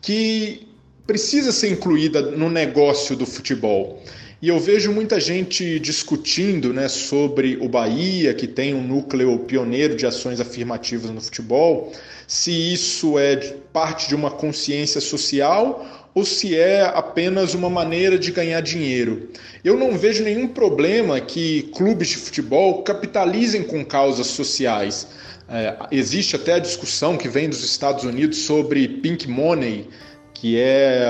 que 0.00 0.66
precisa 1.06 1.52
ser 1.52 1.70
incluída 1.70 2.20
no 2.20 2.50
negócio 2.50 3.16
do 3.16 3.24
futebol. 3.24 4.02
E 4.42 4.48
eu 4.48 4.60
vejo 4.60 4.92
muita 4.92 5.18
gente 5.18 5.80
discutindo 5.80 6.72
né, 6.72 6.88
sobre 6.88 7.56
o 7.60 7.68
Bahia, 7.68 8.34
que 8.34 8.46
tem 8.46 8.74
um 8.74 8.82
núcleo 8.82 9.38
pioneiro 9.40 9.96
de 9.96 10.04
ações 10.04 10.40
afirmativas 10.40 11.10
no 11.10 11.20
futebol, 11.20 11.92
se 12.26 12.50
isso 12.50 13.18
é 13.18 13.36
parte 13.72 14.08
de 14.08 14.14
uma 14.14 14.30
consciência 14.30 15.00
social 15.00 16.10
ou 16.14 16.24
se 16.24 16.56
é 16.56 16.82
apenas 16.82 17.54
uma 17.54 17.70
maneira 17.70 18.18
de 18.18 18.32
ganhar 18.32 18.60
dinheiro. 18.60 19.28
Eu 19.64 19.76
não 19.76 19.96
vejo 19.98 20.24
nenhum 20.24 20.48
problema 20.48 21.20
que 21.20 21.62
clubes 21.74 22.08
de 22.08 22.16
futebol 22.16 22.82
capitalizem 22.82 23.62
com 23.62 23.84
causas 23.84 24.26
sociais. 24.28 25.06
É, 25.48 25.76
existe 25.92 26.34
até 26.34 26.54
a 26.54 26.58
discussão 26.58 27.16
que 27.16 27.28
vem 27.28 27.48
dos 27.48 27.62
Estados 27.62 28.04
Unidos 28.04 28.38
sobre 28.38 28.88
pink 28.88 29.28
money, 29.28 29.88
que 30.34 30.58
é 30.58 31.06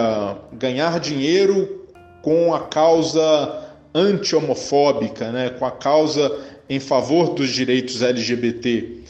ganhar 0.52 1.00
dinheiro 1.00 1.86
com 2.22 2.54
a 2.54 2.60
causa 2.60 3.66
anti-homofóbica, 3.94 5.32
né, 5.32 5.50
com 5.50 5.64
a 5.64 5.70
causa 5.70 6.30
em 6.68 6.78
favor 6.78 7.30
dos 7.30 7.50
direitos 7.50 8.02
LGBT. 8.02 9.04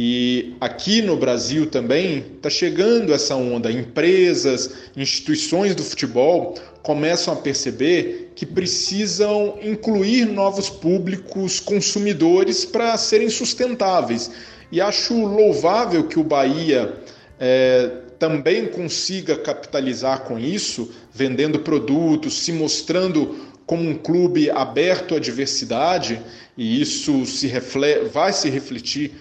E 0.00 0.54
aqui 0.60 1.02
no 1.02 1.16
Brasil 1.16 1.66
também 1.66 2.24
está 2.36 2.48
chegando 2.48 3.12
essa 3.12 3.34
onda. 3.34 3.72
Empresas, 3.72 4.74
instituições 4.96 5.74
do 5.74 5.82
futebol 5.82 6.54
começam 6.84 7.34
a 7.34 7.36
perceber 7.36 8.30
que 8.36 8.46
precisam 8.46 9.58
incluir 9.60 10.26
novos 10.26 10.70
públicos 10.70 11.58
consumidores 11.58 12.64
para 12.64 12.96
serem 12.96 13.28
sustentáveis. 13.28 14.30
E 14.70 14.80
acho 14.80 15.14
louvável 15.14 16.04
que 16.04 16.18
o 16.18 16.24
Bahia 16.24 16.94
é, 17.40 17.90
também 18.18 18.66
consiga 18.66 19.36
capitalizar 19.36 20.20
com 20.20 20.38
isso, 20.38 20.92
vendendo 21.12 21.60
produtos, 21.60 22.42
se 22.44 22.52
mostrando 22.52 23.48
como 23.64 23.88
um 23.88 23.94
clube 23.94 24.50
aberto 24.50 25.14
à 25.14 25.18
diversidade, 25.18 26.20
e 26.56 26.80
isso 26.80 27.24
se 27.26 27.46
reflete, 27.46 28.08
vai 28.08 28.32
se 28.32 28.48
refletir, 28.48 29.12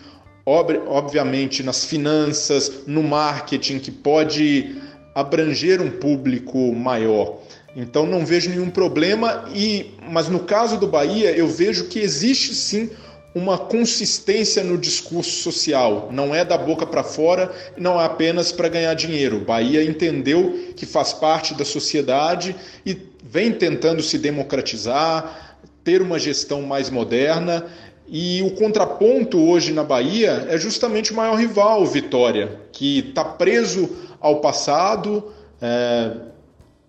ob 0.45 0.77
obviamente, 0.87 1.61
nas 1.61 1.83
finanças, 1.85 2.83
no 2.87 3.03
marketing, 3.03 3.79
que 3.79 3.91
pode 3.91 4.75
abranger 5.13 5.81
um 5.81 5.91
público 5.91 6.73
maior. 6.73 7.39
Então 7.75 8.05
não 8.05 8.25
vejo 8.25 8.49
nenhum 8.49 8.69
problema, 8.69 9.45
e 9.53 9.91
mas 10.09 10.29
no 10.29 10.39
caso 10.39 10.77
do 10.77 10.87
Bahia, 10.87 11.31
eu 11.31 11.47
vejo 11.47 11.85
que 11.85 11.99
existe 11.99 12.55
sim 12.55 12.89
uma 13.37 13.57
consistência 13.57 14.63
no 14.63 14.77
discurso 14.77 15.29
social. 15.29 16.09
Não 16.11 16.33
é 16.33 16.43
da 16.43 16.57
boca 16.57 16.85
para 16.85 17.03
fora, 17.03 17.51
não 17.77 18.01
é 18.01 18.05
apenas 18.05 18.51
para 18.51 18.67
ganhar 18.67 18.93
dinheiro. 18.95 19.39
Bahia 19.39 19.83
entendeu 19.83 20.73
que 20.75 20.85
faz 20.85 21.13
parte 21.13 21.53
da 21.53 21.63
sociedade 21.63 22.55
e 22.83 22.97
vem 23.23 23.51
tentando 23.51 24.01
se 24.01 24.17
democratizar, 24.17 25.59
ter 25.83 26.01
uma 26.01 26.17
gestão 26.17 26.63
mais 26.63 26.89
moderna. 26.89 27.65
E 28.07 28.41
o 28.41 28.51
contraponto 28.51 29.37
hoje 29.37 29.71
na 29.71 29.83
Bahia 29.83 30.47
é 30.49 30.57
justamente 30.57 31.11
o 31.11 31.15
maior 31.15 31.35
rival, 31.35 31.85
Vitória, 31.85 32.59
que 32.71 32.99
está 32.99 33.23
preso 33.23 33.89
ao 34.19 34.41
passado, 34.41 35.31
é, 35.61 36.11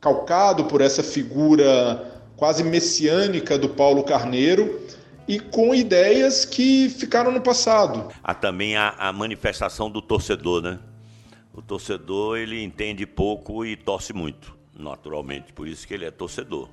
calcado 0.01 0.65
por 0.65 0.81
essa 0.81 1.03
figura 1.03 2.05
quase 2.37 2.63
messiânica 2.63 3.59
do 3.59 3.69
Paulo 3.69 4.05
Carneiro 4.05 4.81
e 5.29 5.39
com 5.39 5.75
ideias 5.75 6.47
que 6.47 6.89
ficaram 6.89 7.31
no 7.31 7.41
passado. 7.41 8.11
Há 8.25 8.35
também 8.35 8.77
a, 8.77 8.95
a 8.99 9.13
manifestação 9.13 9.91
do 9.91 10.01
torcedor, 10.01 10.63
né? 10.63 10.79
O 11.53 11.61
torcedor 11.61 12.39
ele 12.39 12.63
entende 12.63 13.07
pouco 13.07 13.65
e 13.65 13.77
torce 13.77 14.13
muito, 14.13 14.57
naturalmente, 14.77 15.53
por 15.53 15.69
isso 15.69 15.87
que 15.87 15.93
ele 15.93 16.07
é 16.07 16.11
torcedor, 16.11 16.69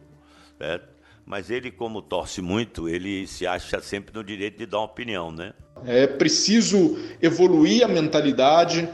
certo? 0.57 0.95
Mas 1.25 1.49
ele, 1.49 1.71
como 1.71 2.03
torce 2.03 2.39
muito, 2.39 2.87
ele 2.87 3.25
se 3.25 3.47
acha 3.47 3.81
sempre 3.81 4.13
no 4.13 4.23
direito 4.23 4.59
de 4.59 4.67
dar 4.67 4.77
uma 4.77 4.85
opinião, 4.85 5.31
né? 5.31 5.53
É 5.83 6.05
preciso 6.05 6.97
evoluir 7.19 7.83
a 7.83 7.87
mentalidade. 7.87 8.87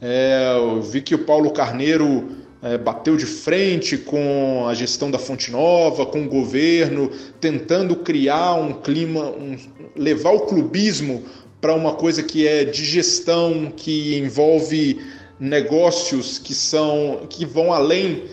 É, 0.00 0.52
eu 0.54 0.82
vi 0.82 1.00
que 1.00 1.14
o 1.14 1.24
Paulo 1.24 1.50
Carneiro 1.50 2.37
é, 2.62 2.76
bateu 2.76 3.16
de 3.16 3.26
frente 3.26 3.96
com 3.96 4.66
a 4.66 4.74
gestão 4.74 5.10
da 5.10 5.18
Fonte 5.18 5.50
Nova, 5.50 6.04
com 6.04 6.24
o 6.24 6.28
governo, 6.28 7.10
tentando 7.40 7.96
criar 7.96 8.54
um 8.54 8.72
clima, 8.72 9.26
um, 9.30 9.56
levar 9.96 10.32
o 10.32 10.40
clubismo 10.40 11.24
para 11.60 11.74
uma 11.74 11.94
coisa 11.94 12.22
que 12.22 12.46
é 12.46 12.64
de 12.64 12.84
gestão, 12.84 13.72
que 13.76 14.16
envolve 14.16 15.00
negócios 15.38 16.38
que 16.38 16.54
são 16.54 17.26
que 17.28 17.44
vão 17.46 17.72
além 17.72 18.24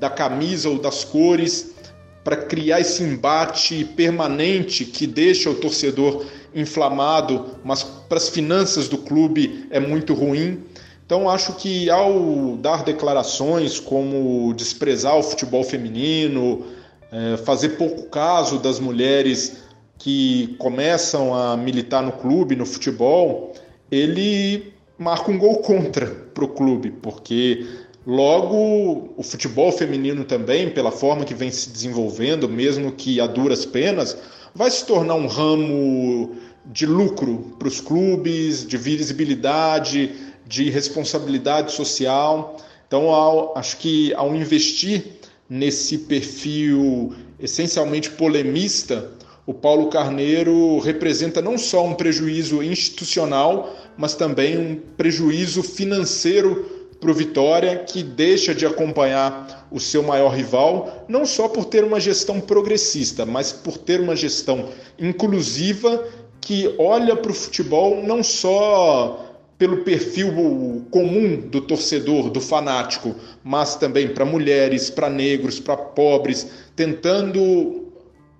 da 0.00 0.08
camisa 0.08 0.68
ou 0.68 0.78
das 0.78 1.04
cores, 1.04 1.74
para 2.22 2.36
criar 2.36 2.80
esse 2.80 3.02
embate 3.02 3.84
permanente 3.84 4.86
que 4.86 5.06
deixa 5.06 5.50
o 5.50 5.54
torcedor 5.54 6.24
inflamado, 6.54 7.58
mas 7.62 7.82
para 7.82 8.16
as 8.16 8.30
finanças 8.30 8.88
do 8.88 8.96
clube 8.96 9.66
é 9.70 9.78
muito 9.78 10.14
ruim. 10.14 10.62
Então, 11.06 11.28
acho 11.28 11.54
que 11.54 11.90
ao 11.90 12.56
dar 12.56 12.82
declarações 12.82 13.78
como 13.78 14.54
desprezar 14.54 15.16
o 15.18 15.22
futebol 15.22 15.62
feminino, 15.62 16.64
é, 17.12 17.36
fazer 17.36 17.70
pouco 17.70 18.04
caso 18.04 18.58
das 18.58 18.80
mulheres 18.80 19.58
que 19.98 20.56
começam 20.58 21.34
a 21.34 21.56
militar 21.56 22.02
no 22.02 22.12
clube, 22.12 22.56
no 22.56 22.64
futebol, 22.64 23.52
ele 23.90 24.72
marca 24.98 25.30
um 25.30 25.38
gol 25.38 25.58
contra 25.58 26.06
para 26.06 26.44
o 26.44 26.48
clube, 26.48 26.90
porque 27.02 27.66
logo 28.06 29.12
o 29.16 29.22
futebol 29.22 29.70
feminino 29.72 30.24
também, 30.24 30.70
pela 30.70 30.90
forma 30.90 31.24
que 31.24 31.34
vem 31.34 31.50
se 31.50 31.70
desenvolvendo, 31.70 32.48
mesmo 32.48 32.92
que 32.92 33.20
a 33.20 33.26
duras 33.26 33.66
penas, 33.66 34.16
vai 34.54 34.70
se 34.70 34.86
tornar 34.86 35.14
um 35.14 35.26
ramo 35.26 36.34
de 36.66 36.86
lucro 36.86 37.54
para 37.58 37.68
os 37.68 37.80
clubes, 37.80 38.66
de 38.66 38.76
visibilidade, 38.76 40.33
de 40.46 40.70
responsabilidade 40.70 41.72
social. 41.72 42.56
Então, 42.86 43.10
ao, 43.10 43.56
acho 43.56 43.76
que 43.78 44.12
ao 44.14 44.34
investir 44.34 45.04
nesse 45.48 45.98
perfil 45.98 47.14
essencialmente 47.38 48.10
polemista, 48.10 49.10
o 49.46 49.52
Paulo 49.52 49.88
Carneiro 49.88 50.78
representa 50.78 51.42
não 51.42 51.58
só 51.58 51.84
um 51.84 51.94
prejuízo 51.94 52.62
institucional, 52.62 53.74
mas 53.96 54.14
também 54.14 54.56
um 54.56 54.76
prejuízo 54.96 55.62
financeiro 55.62 56.64
para 56.98 57.10
o 57.10 57.14
Vitória, 57.14 57.76
que 57.80 58.02
deixa 58.02 58.54
de 58.54 58.64
acompanhar 58.64 59.68
o 59.70 59.78
seu 59.78 60.02
maior 60.02 60.30
rival, 60.30 61.04
não 61.06 61.26
só 61.26 61.48
por 61.48 61.66
ter 61.66 61.84
uma 61.84 62.00
gestão 62.00 62.40
progressista, 62.40 63.26
mas 63.26 63.52
por 63.52 63.76
ter 63.76 64.00
uma 64.00 64.16
gestão 64.16 64.70
inclusiva 64.98 66.02
que 66.40 66.74
olha 66.78 67.14
para 67.14 67.30
o 67.30 67.34
futebol 67.34 68.02
não 68.02 68.22
só 68.22 69.33
pelo 69.58 69.78
perfil 69.78 70.84
comum 70.90 71.36
do 71.36 71.60
torcedor, 71.60 72.30
do 72.30 72.40
fanático, 72.40 73.14
mas 73.42 73.76
também 73.76 74.08
para 74.08 74.24
mulheres, 74.24 74.90
para 74.90 75.08
negros, 75.08 75.60
para 75.60 75.76
pobres, 75.76 76.48
tentando 76.74 77.92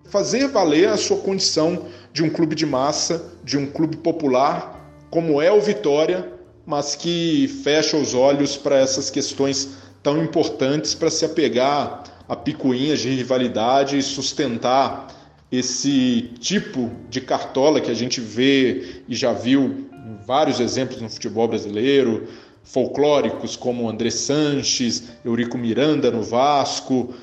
fazer 0.07 0.49
valer 0.49 0.89
a 0.89 0.97
sua 0.97 1.19
condição 1.19 1.87
de 2.13 2.23
um 2.23 2.31
clube 2.31 2.55
de 2.55 2.67
massa, 2.67 3.33
de 3.43 3.57
um 3.57 3.67
clube 3.67 3.97
popular, 3.97 4.93
como 5.11 5.41
é 5.41 5.51
o 5.51 5.61
Vitória, 5.61 6.33
mas 6.67 6.95
que 6.95 7.49
fecha 7.63 7.97
os 7.97 8.15
olhos 8.15 8.57
para 8.57 8.77
essas 8.77 9.11
questões 9.11 9.71
tão 10.03 10.23
importantes 10.23 10.95
para 10.95 11.11
se 11.11 11.25
apegar 11.25 12.05
a 12.29 12.37
picuinhas 12.37 13.01
de 13.01 13.11
rivalidade 13.11 13.99
e 13.99 14.03
sustentar 14.03 15.09
esse 15.51 16.33
tipo 16.41 16.91
de 17.09 17.21
cartola 17.21 17.81
que 17.81 17.91
a 17.91 17.95
gente 17.95 18.21
vê 18.21 19.03
e 19.09 19.15
já 19.15 19.33
viu 19.33 19.84
vários 20.27 20.61
exemplos 20.61 21.01
no 21.01 21.09
futebol 21.09 21.49
brasileiro, 21.49 22.29
folclóricos 22.63 23.57
como 23.57 23.89
André 23.89 24.11
Sanches, 24.11 25.05
Eurico 25.25 25.59
Miranda 25.59 26.11
no 26.11 26.23
Vasco, 26.23 27.15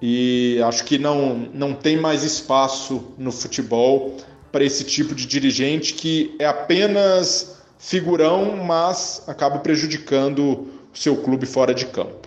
e 0.00 0.60
acho 0.64 0.84
que 0.84 0.98
não, 0.98 1.48
não 1.54 1.74
tem 1.74 1.96
mais 1.96 2.22
espaço 2.22 3.14
no 3.18 3.32
futebol 3.32 4.16
para 4.52 4.64
esse 4.64 4.84
tipo 4.84 5.14
de 5.14 5.26
dirigente 5.26 5.94
que 5.94 6.34
é 6.38 6.46
apenas 6.46 7.56
figurão, 7.78 8.56
mas 8.64 9.22
acaba 9.26 9.58
prejudicando 9.58 10.68
o 10.92 10.96
seu 10.96 11.16
clube 11.16 11.46
fora 11.46 11.74
de 11.74 11.86
campo. 11.86 12.25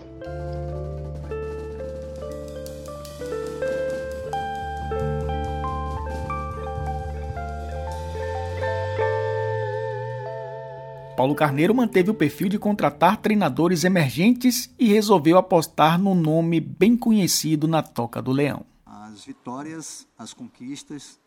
Paulo 11.19 11.35
Carneiro 11.35 11.75
manteve 11.75 12.09
o 12.09 12.13
perfil 12.13 12.47
de 12.47 12.57
contratar 12.57 13.17
treinadores 13.17 13.83
emergentes 13.83 14.73
e 14.79 14.87
resolveu 14.87 15.37
apostar 15.37 15.99
no 15.99 16.15
nome 16.15 16.61
bem 16.61 16.95
conhecido 16.95 17.67
na 17.67 17.83
Toca 17.83 18.21
do 18.21 18.31
Leão. 18.31 18.65
As 18.85 19.25
vitórias, 19.25 20.07
as 20.17 20.33
conquistas 20.33 21.19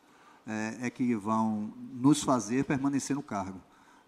é, 0.46 0.86
é 0.86 0.88
que 0.88 1.14
vão 1.14 1.74
nos 1.92 2.22
fazer 2.22 2.64
permanecer 2.64 3.14
no 3.14 3.22
cargo. 3.22 3.58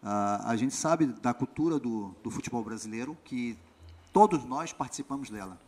Uh, 0.03 0.47
a 0.47 0.57
gente 0.57 0.73
sabe 0.73 1.05
da 1.21 1.35
cultura 1.35 1.79
do, 1.79 2.17
do 2.23 2.31
futebol 2.31 2.65
brasileiro 2.65 3.15
que 3.23 3.55
todos 4.11 4.43
nós 4.43 4.73
participamos 4.73 5.29
dela. 5.29 5.59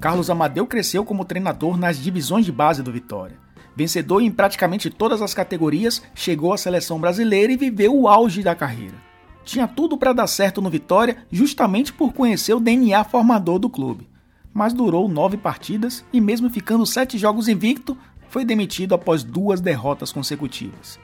Carlos 0.00 0.30
Amadeu 0.30 0.64
cresceu 0.64 1.04
como 1.04 1.24
treinador 1.24 1.76
nas 1.76 1.98
divisões 1.98 2.44
de 2.44 2.52
base 2.52 2.84
do 2.84 2.92
Vitória. 2.92 3.36
Vencedor 3.74 4.22
em 4.22 4.30
praticamente 4.30 4.90
todas 4.90 5.20
as 5.20 5.34
categorias, 5.34 6.02
chegou 6.14 6.52
à 6.52 6.58
seleção 6.58 7.00
brasileira 7.00 7.52
e 7.52 7.56
viveu 7.56 7.96
o 7.96 8.06
auge 8.06 8.42
da 8.42 8.54
carreira. 8.54 8.94
Tinha 9.44 9.66
tudo 9.66 9.98
para 9.98 10.12
dar 10.12 10.26
certo 10.28 10.62
no 10.62 10.70
Vitória, 10.70 11.18
justamente 11.32 11.92
por 11.92 12.12
conhecer 12.12 12.54
o 12.54 12.60
DNA 12.60 13.02
formador 13.04 13.58
do 13.58 13.68
clube. 13.68 14.08
Mas 14.54 14.72
durou 14.72 15.08
nove 15.08 15.36
partidas 15.36 16.04
e, 16.12 16.20
mesmo 16.20 16.48
ficando 16.48 16.86
sete 16.86 17.18
jogos 17.18 17.48
invicto, 17.48 17.96
foi 18.28 18.44
demitido 18.44 18.94
após 18.94 19.24
duas 19.24 19.60
derrotas 19.60 20.12
consecutivas. 20.12 20.98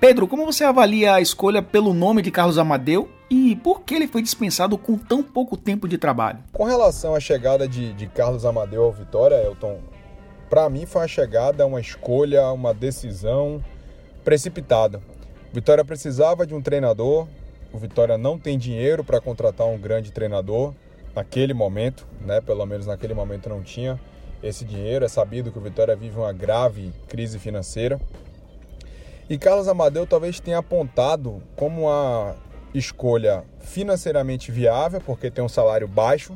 Pedro, 0.00 0.28
como 0.28 0.46
você 0.46 0.62
avalia 0.62 1.14
a 1.14 1.20
escolha 1.20 1.60
pelo 1.60 1.92
nome 1.92 2.22
de 2.22 2.30
Carlos 2.30 2.56
Amadeu 2.56 3.08
e 3.28 3.56
por 3.56 3.80
que 3.80 3.96
ele 3.96 4.06
foi 4.06 4.22
dispensado 4.22 4.78
com 4.78 4.96
tão 4.96 5.24
pouco 5.24 5.56
tempo 5.56 5.88
de 5.88 5.98
trabalho? 5.98 6.38
Com 6.52 6.62
relação 6.62 7.16
à 7.16 7.20
chegada 7.20 7.66
de, 7.66 7.92
de 7.94 8.06
Carlos 8.06 8.44
Amadeu 8.44 8.84
ao 8.84 8.92
Vitória, 8.92 9.34
Elton, 9.42 9.80
para 10.48 10.70
mim 10.70 10.86
foi 10.86 11.02
uma 11.02 11.08
chegada, 11.08 11.66
uma 11.66 11.80
escolha, 11.80 12.48
uma 12.52 12.72
decisão 12.72 13.60
precipitada. 14.24 14.98
O 15.50 15.54
Vitória 15.56 15.84
precisava 15.84 16.46
de 16.46 16.54
um 16.54 16.62
treinador, 16.62 17.26
o 17.72 17.78
Vitória 17.78 18.16
não 18.16 18.38
tem 18.38 18.56
dinheiro 18.56 19.02
para 19.02 19.20
contratar 19.20 19.66
um 19.66 19.78
grande 19.78 20.12
treinador 20.12 20.74
naquele 21.12 21.52
momento, 21.52 22.06
né? 22.24 22.40
Pelo 22.40 22.64
menos 22.64 22.86
naquele 22.86 23.14
momento 23.14 23.48
não 23.48 23.62
tinha 23.62 23.98
esse 24.44 24.64
dinheiro. 24.64 25.04
É 25.04 25.08
sabido 25.08 25.50
que 25.50 25.58
o 25.58 25.60
Vitória 25.60 25.96
vive 25.96 26.16
uma 26.16 26.32
grave 26.32 26.92
crise 27.08 27.36
financeira. 27.36 28.00
E 29.28 29.36
Carlos 29.36 29.68
Amadeu 29.68 30.06
talvez 30.06 30.40
tenha 30.40 30.58
apontado 30.58 31.42
como 31.54 31.82
uma 31.82 32.34
escolha 32.74 33.44
financeiramente 33.60 34.50
viável, 34.50 35.02
porque 35.04 35.30
tem 35.30 35.44
um 35.44 35.48
salário 35.48 35.86
baixo, 35.86 36.34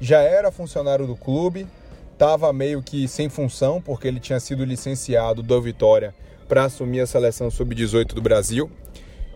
já 0.00 0.20
era 0.20 0.50
funcionário 0.50 1.06
do 1.06 1.16
clube, 1.16 1.66
estava 2.12 2.52
meio 2.52 2.82
que 2.82 3.08
sem 3.08 3.30
função, 3.30 3.80
porque 3.80 4.06
ele 4.06 4.20
tinha 4.20 4.38
sido 4.38 4.64
licenciado 4.64 5.42
do 5.42 5.62
Vitória 5.62 6.14
para 6.46 6.64
assumir 6.64 7.00
a 7.00 7.06
seleção 7.06 7.50
sub-18 7.50 8.12
do 8.12 8.20
Brasil. 8.20 8.70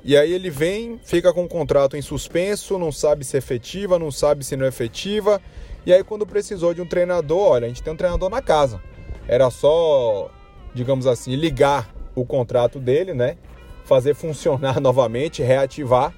E 0.02 0.18
aí 0.18 0.30
ele 0.30 0.50
vem, 0.50 1.00
fica 1.02 1.32
com 1.32 1.44
o 1.44 1.48
contrato 1.48 1.96
em 1.96 2.02
suspenso, 2.02 2.78
não 2.78 2.92
sabe 2.92 3.24
se 3.24 3.36
é 3.36 3.38
efetiva, 3.38 3.98
não 3.98 4.10
sabe 4.10 4.44
se 4.44 4.54
não 4.54 4.66
é 4.66 4.68
efetiva. 4.68 5.40
E 5.86 5.92
aí 5.94 6.04
quando 6.04 6.26
precisou 6.26 6.74
de 6.74 6.82
um 6.82 6.86
treinador, 6.86 7.52
olha, 7.52 7.64
a 7.64 7.68
gente 7.68 7.82
tem 7.82 7.92
um 7.92 7.96
treinador 7.96 8.28
na 8.28 8.42
casa. 8.42 8.82
Era 9.26 9.48
só, 9.48 10.30
digamos 10.74 11.06
assim, 11.06 11.34
ligar 11.36 11.93
o 12.14 12.24
contrato 12.24 12.78
dele, 12.78 13.14
né? 13.14 13.36
Fazer 13.84 14.14
funcionar 14.14 14.78
novamente, 14.82 15.42
reativar, 15.42 16.14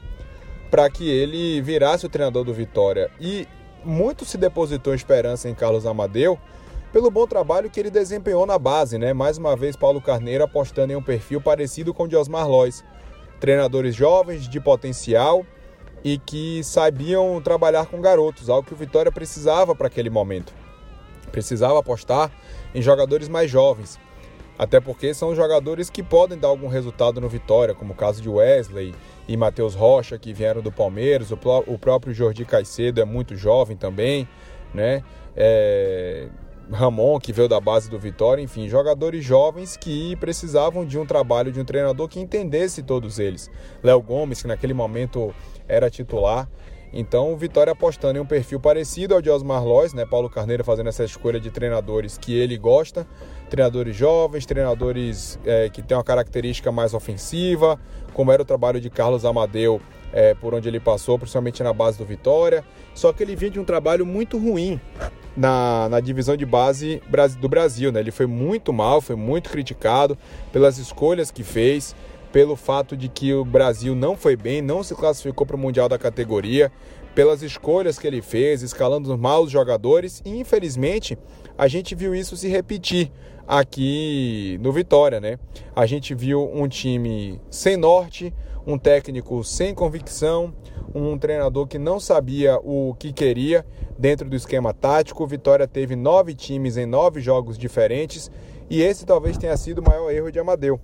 para 0.70 0.88
que 0.90 1.08
ele 1.08 1.60
virasse 1.60 2.06
o 2.06 2.08
treinador 2.08 2.44
do 2.44 2.52
Vitória. 2.52 3.10
E 3.20 3.46
muito 3.84 4.24
se 4.24 4.36
depositou 4.36 4.94
esperança 4.94 5.48
em 5.48 5.54
Carlos 5.54 5.86
Amadeu 5.86 6.38
pelo 6.92 7.10
bom 7.10 7.26
trabalho 7.26 7.68
que 7.68 7.78
ele 7.78 7.90
desempenhou 7.90 8.46
na 8.46 8.58
base, 8.58 8.96
né? 8.96 9.12
Mais 9.12 9.36
uma 9.36 9.54
vez, 9.54 9.76
Paulo 9.76 10.00
Carneiro 10.00 10.44
apostando 10.44 10.92
em 10.92 10.96
um 10.96 11.02
perfil 11.02 11.40
parecido 11.40 11.92
com 11.92 12.04
o 12.04 12.08
de 12.08 12.16
Osmar 12.16 12.48
Lois. 12.48 12.82
Treinadores 13.38 13.94
jovens, 13.94 14.48
de 14.48 14.58
potencial 14.58 15.44
e 16.02 16.18
que 16.18 16.62
sabiam 16.64 17.40
trabalhar 17.42 17.86
com 17.86 18.00
garotos, 18.00 18.48
algo 18.48 18.66
que 18.66 18.72
o 18.72 18.76
Vitória 18.76 19.12
precisava 19.12 19.74
para 19.74 19.88
aquele 19.88 20.08
momento. 20.08 20.54
Precisava 21.30 21.78
apostar 21.78 22.30
em 22.74 22.80
jogadores 22.80 23.28
mais 23.28 23.50
jovens. 23.50 23.98
Até 24.58 24.80
porque 24.80 25.12
são 25.12 25.34
jogadores 25.34 25.90
que 25.90 26.02
podem 26.02 26.38
dar 26.38 26.48
algum 26.48 26.68
resultado 26.68 27.20
no 27.20 27.28
Vitória, 27.28 27.74
como 27.74 27.92
o 27.92 27.96
caso 27.96 28.22
de 28.22 28.28
Wesley 28.28 28.94
e 29.28 29.36
Matheus 29.36 29.74
Rocha, 29.74 30.18
que 30.18 30.32
vieram 30.32 30.62
do 30.62 30.72
Palmeiras. 30.72 31.30
O, 31.30 31.38
o 31.66 31.78
próprio 31.78 32.14
Jordi 32.14 32.44
Caicedo 32.44 33.00
é 33.00 33.04
muito 33.04 33.36
jovem 33.36 33.76
também, 33.76 34.26
né? 34.72 35.02
É... 35.36 36.28
Ramon, 36.72 37.20
que 37.20 37.32
veio 37.32 37.48
da 37.48 37.60
base 37.60 37.88
do 37.88 37.98
Vitória, 37.98 38.42
enfim, 38.42 38.68
jogadores 38.68 39.24
jovens 39.24 39.76
que 39.76 40.16
precisavam 40.16 40.84
de 40.84 40.98
um 40.98 41.06
trabalho 41.06 41.52
de 41.52 41.60
um 41.60 41.64
treinador 41.64 42.08
que 42.08 42.18
entendesse 42.18 42.82
todos 42.82 43.18
eles. 43.18 43.48
Léo 43.82 44.02
Gomes, 44.02 44.42
que 44.42 44.48
naquele 44.48 44.74
momento 44.74 45.32
era 45.68 45.88
titular. 45.88 46.48
Então, 46.92 47.32
o 47.32 47.36
Vitória 47.36 47.72
apostando 47.72 48.18
em 48.18 48.22
um 48.22 48.26
perfil 48.26 48.60
parecido 48.60 49.14
ao 49.14 49.20
de 49.20 49.28
Osmar 49.28 49.64
Lois, 49.64 49.92
né? 49.92 50.06
Paulo 50.06 50.30
Carneiro 50.30 50.64
fazendo 50.64 50.88
essa 50.88 51.04
escolha 51.04 51.38
de 51.38 51.50
treinadores 51.50 52.16
que 52.16 52.34
ele 52.34 52.56
gosta, 52.56 53.06
treinadores 53.50 53.94
jovens, 53.94 54.46
treinadores 54.46 55.38
é, 55.44 55.68
que 55.68 55.82
têm 55.82 55.96
uma 55.96 56.04
característica 56.04 56.70
mais 56.72 56.94
ofensiva, 56.94 57.78
como 58.14 58.32
era 58.32 58.42
o 58.42 58.44
trabalho 58.44 58.80
de 58.80 58.88
Carlos 58.88 59.24
Amadeu 59.24 59.80
é, 60.12 60.34
por 60.34 60.54
onde 60.54 60.68
ele 60.68 60.80
passou, 60.80 61.18
principalmente 61.18 61.62
na 61.62 61.72
base 61.72 61.98
do 61.98 62.04
Vitória. 62.04 62.64
Só 62.94 63.12
que 63.12 63.22
ele 63.22 63.36
vinha 63.36 63.50
de 63.50 63.60
um 63.60 63.64
trabalho 63.64 64.06
muito 64.06 64.38
ruim 64.38 64.80
na, 65.36 65.88
na 65.90 66.00
divisão 66.00 66.36
de 66.36 66.46
base 66.46 67.00
do 67.38 67.48
Brasil, 67.48 67.92
né? 67.92 68.00
Ele 68.00 68.10
foi 68.10 68.26
muito 68.26 68.72
mal, 68.72 69.00
foi 69.00 69.16
muito 69.16 69.50
criticado 69.50 70.16
pelas 70.52 70.78
escolhas 70.78 71.30
que 71.30 71.42
fez 71.42 71.94
pelo 72.36 72.54
fato 72.54 72.94
de 72.98 73.08
que 73.08 73.32
o 73.32 73.46
Brasil 73.46 73.94
não 73.94 74.14
foi 74.14 74.36
bem, 74.36 74.60
não 74.60 74.82
se 74.82 74.94
classificou 74.94 75.46
para 75.46 75.56
o 75.56 75.58
Mundial 75.58 75.88
da 75.88 75.96
categoria, 75.96 76.70
pelas 77.14 77.40
escolhas 77.40 77.98
que 77.98 78.06
ele 78.06 78.20
fez, 78.20 78.60
escalando 78.60 79.16
mal 79.16 79.44
os 79.44 79.50
jogadores, 79.50 80.20
e 80.22 80.38
infelizmente 80.38 81.16
a 81.56 81.66
gente 81.66 81.94
viu 81.94 82.14
isso 82.14 82.36
se 82.36 82.46
repetir 82.46 83.10
aqui 83.48 84.60
no 84.60 84.70
Vitória, 84.70 85.18
né? 85.18 85.38
A 85.74 85.86
gente 85.86 86.14
viu 86.14 86.46
um 86.52 86.68
time 86.68 87.40
sem 87.50 87.74
norte, 87.74 88.34
um 88.66 88.76
técnico 88.76 89.42
sem 89.42 89.74
convicção, 89.74 90.52
um 90.94 91.16
treinador 91.16 91.66
que 91.66 91.78
não 91.78 91.98
sabia 91.98 92.58
o 92.62 92.94
que 92.98 93.14
queria 93.14 93.64
dentro 93.98 94.28
do 94.28 94.36
esquema 94.36 94.74
tático. 94.74 95.26
Vitória 95.26 95.66
teve 95.66 95.96
nove 95.96 96.34
times 96.34 96.76
em 96.76 96.84
nove 96.84 97.18
jogos 97.18 97.56
diferentes 97.56 98.30
e 98.68 98.82
esse 98.82 99.06
talvez 99.06 99.38
tenha 99.38 99.56
sido 99.56 99.78
o 99.78 99.82
maior 99.82 100.10
erro 100.10 100.30
de 100.30 100.38
Amadeu. 100.38 100.78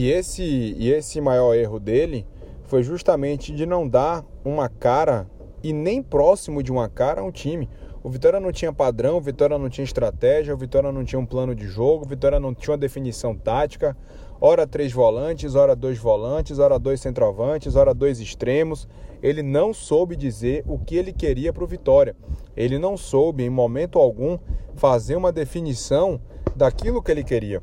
E 0.00 0.10
esse, 0.10 0.42
e 0.42 0.90
esse 0.90 1.20
maior 1.20 1.54
erro 1.54 1.78
dele 1.78 2.26
foi 2.64 2.82
justamente 2.82 3.52
de 3.52 3.66
não 3.66 3.86
dar 3.86 4.24
uma 4.42 4.66
cara 4.66 5.28
e 5.62 5.74
nem 5.74 6.02
próximo 6.02 6.62
de 6.62 6.72
uma 6.72 6.88
cara 6.88 7.20
a 7.20 7.24
um 7.24 7.30
time. 7.30 7.68
O 8.02 8.08
Vitória 8.08 8.40
não 8.40 8.50
tinha 8.50 8.72
padrão, 8.72 9.18
o 9.18 9.20
Vitória 9.20 9.58
não 9.58 9.68
tinha 9.68 9.84
estratégia, 9.84 10.54
o 10.54 10.56
Vitória 10.56 10.90
não 10.90 11.04
tinha 11.04 11.18
um 11.20 11.26
plano 11.26 11.54
de 11.54 11.66
jogo, 11.66 12.06
o 12.06 12.08
Vitória 12.08 12.40
não 12.40 12.54
tinha 12.54 12.72
uma 12.72 12.78
definição 12.78 13.36
tática. 13.36 13.94
Ora 14.40 14.66
três 14.66 14.90
volantes, 14.90 15.54
ora 15.54 15.76
dois 15.76 15.98
volantes, 15.98 16.58
ora 16.58 16.78
dois 16.78 16.98
centroavantes, 16.98 17.76
ora 17.76 17.92
dois 17.92 18.20
extremos. 18.20 18.88
Ele 19.22 19.42
não 19.42 19.74
soube 19.74 20.16
dizer 20.16 20.64
o 20.66 20.78
que 20.78 20.96
ele 20.96 21.12
queria 21.12 21.52
para 21.52 21.62
o 21.62 21.66
Vitória. 21.66 22.16
Ele 22.56 22.78
não 22.78 22.96
soube, 22.96 23.44
em 23.44 23.50
momento 23.50 23.98
algum, 23.98 24.38
fazer 24.76 25.16
uma 25.16 25.30
definição 25.30 26.18
daquilo 26.56 27.02
que 27.02 27.12
ele 27.12 27.22
queria. 27.22 27.62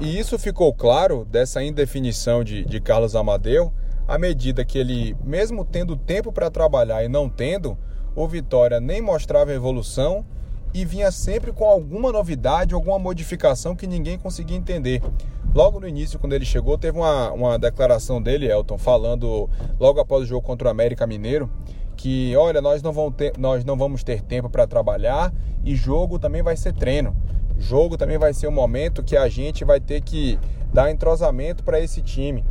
E 0.00 0.18
isso 0.18 0.38
ficou 0.38 0.72
claro 0.72 1.24
dessa 1.24 1.62
indefinição 1.62 2.42
de, 2.42 2.64
de 2.64 2.80
Carlos 2.80 3.14
Amadeu, 3.14 3.72
à 4.06 4.18
medida 4.18 4.64
que 4.64 4.78
ele, 4.78 5.16
mesmo 5.24 5.64
tendo 5.64 5.96
tempo 5.96 6.32
para 6.32 6.50
trabalhar 6.50 7.04
e 7.04 7.08
não 7.08 7.28
tendo, 7.28 7.78
o 8.14 8.28
Vitória 8.28 8.80
nem 8.80 9.00
mostrava 9.00 9.52
evolução 9.52 10.24
e 10.74 10.84
vinha 10.84 11.10
sempre 11.12 11.52
com 11.52 11.64
alguma 11.64 12.10
novidade, 12.10 12.74
alguma 12.74 12.98
modificação 12.98 13.76
que 13.76 13.86
ninguém 13.86 14.18
conseguia 14.18 14.56
entender. 14.56 15.00
Logo 15.54 15.78
no 15.78 15.86
início, 15.86 16.18
quando 16.18 16.32
ele 16.32 16.44
chegou, 16.44 16.76
teve 16.76 16.98
uma, 16.98 17.30
uma 17.30 17.58
declaração 17.58 18.20
dele, 18.20 18.50
Elton, 18.50 18.76
falando 18.76 19.48
logo 19.78 20.00
após 20.00 20.24
o 20.24 20.26
jogo 20.26 20.44
contra 20.44 20.66
o 20.66 20.70
América 20.70 21.06
Mineiro, 21.06 21.48
que 21.96 22.34
olha, 22.36 22.60
nós 22.60 22.82
não 22.82 22.92
vamos 22.92 23.14
ter, 23.14 23.32
nós 23.38 23.64
não 23.64 23.76
vamos 23.76 24.02
ter 24.02 24.20
tempo 24.20 24.50
para 24.50 24.66
trabalhar 24.66 25.32
e 25.64 25.76
jogo 25.76 26.18
também 26.18 26.42
vai 26.42 26.56
ser 26.56 26.72
treino. 26.72 27.16
Jogo 27.58 27.96
também 27.96 28.18
vai 28.18 28.34
ser 28.34 28.48
um 28.48 28.52
momento 28.52 29.02
que 29.02 29.16
a 29.16 29.28
gente 29.28 29.64
vai 29.64 29.80
ter 29.80 30.00
que 30.00 30.38
dar 30.72 30.90
entrosamento 30.90 31.62
para 31.62 31.80
esse 31.80 32.02
time. 32.02 32.44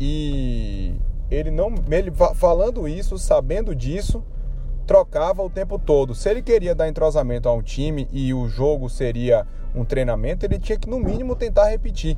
E 0.00 0.94
ele 1.30 1.50
não, 1.50 1.74
ele 1.90 2.12
falando 2.34 2.86
isso, 2.86 3.18
sabendo 3.18 3.74
disso, 3.74 4.22
trocava 4.86 5.42
o 5.42 5.50
tempo 5.50 5.78
todo. 5.78 6.14
Se 6.14 6.28
ele 6.28 6.42
queria 6.42 6.74
dar 6.74 6.88
entrosamento 6.88 7.48
a 7.48 7.52
um 7.52 7.62
time 7.62 8.08
e 8.12 8.34
o 8.34 8.48
jogo 8.48 8.88
seria 8.88 9.46
um 9.74 9.84
treinamento, 9.84 10.44
ele 10.44 10.58
tinha 10.58 10.78
que 10.78 10.88
no 10.88 11.00
mínimo 11.00 11.34
tentar 11.34 11.68
repetir. 11.68 12.16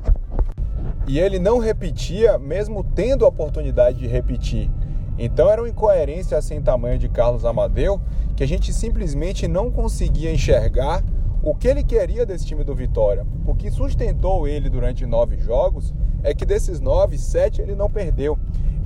E 1.07 1.19
ele 1.19 1.39
não 1.39 1.57
repetia, 1.59 2.37
mesmo 2.37 2.83
tendo 2.83 3.23
a 3.25 3.29
oportunidade 3.29 3.99
de 3.99 4.07
repetir. 4.07 4.69
Então 5.17 5.49
era 5.49 5.61
uma 5.61 5.69
incoerência 5.69 6.39
sem 6.41 6.61
tamanho 6.61 6.99
de 6.99 7.09
Carlos 7.09 7.45
Amadeu 7.45 7.99
que 8.35 8.43
a 8.43 8.47
gente 8.47 8.71
simplesmente 8.71 9.47
não 9.47 9.71
conseguia 9.71 10.31
enxergar 10.31 11.03
o 11.41 11.55
que 11.55 11.67
ele 11.67 11.83
queria 11.83 12.25
desse 12.25 12.45
time 12.45 12.63
do 12.63 12.75
Vitória. 12.75 13.25
O 13.45 13.55
que 13.55 13.71
sustentou 13.71 14.47
ele 14.47 14.69
durante 14.69 15.05
nove 15.05 15.37
jogos 15.39 15.93
é 16.23 16.33
que 16.33 16.45
desses 16.45 16.79
nove, 16.79 17.17
sete 17.17 17.61
ele 17.61 17.75
não 17.75 17.89
perdeu 17.89 18.37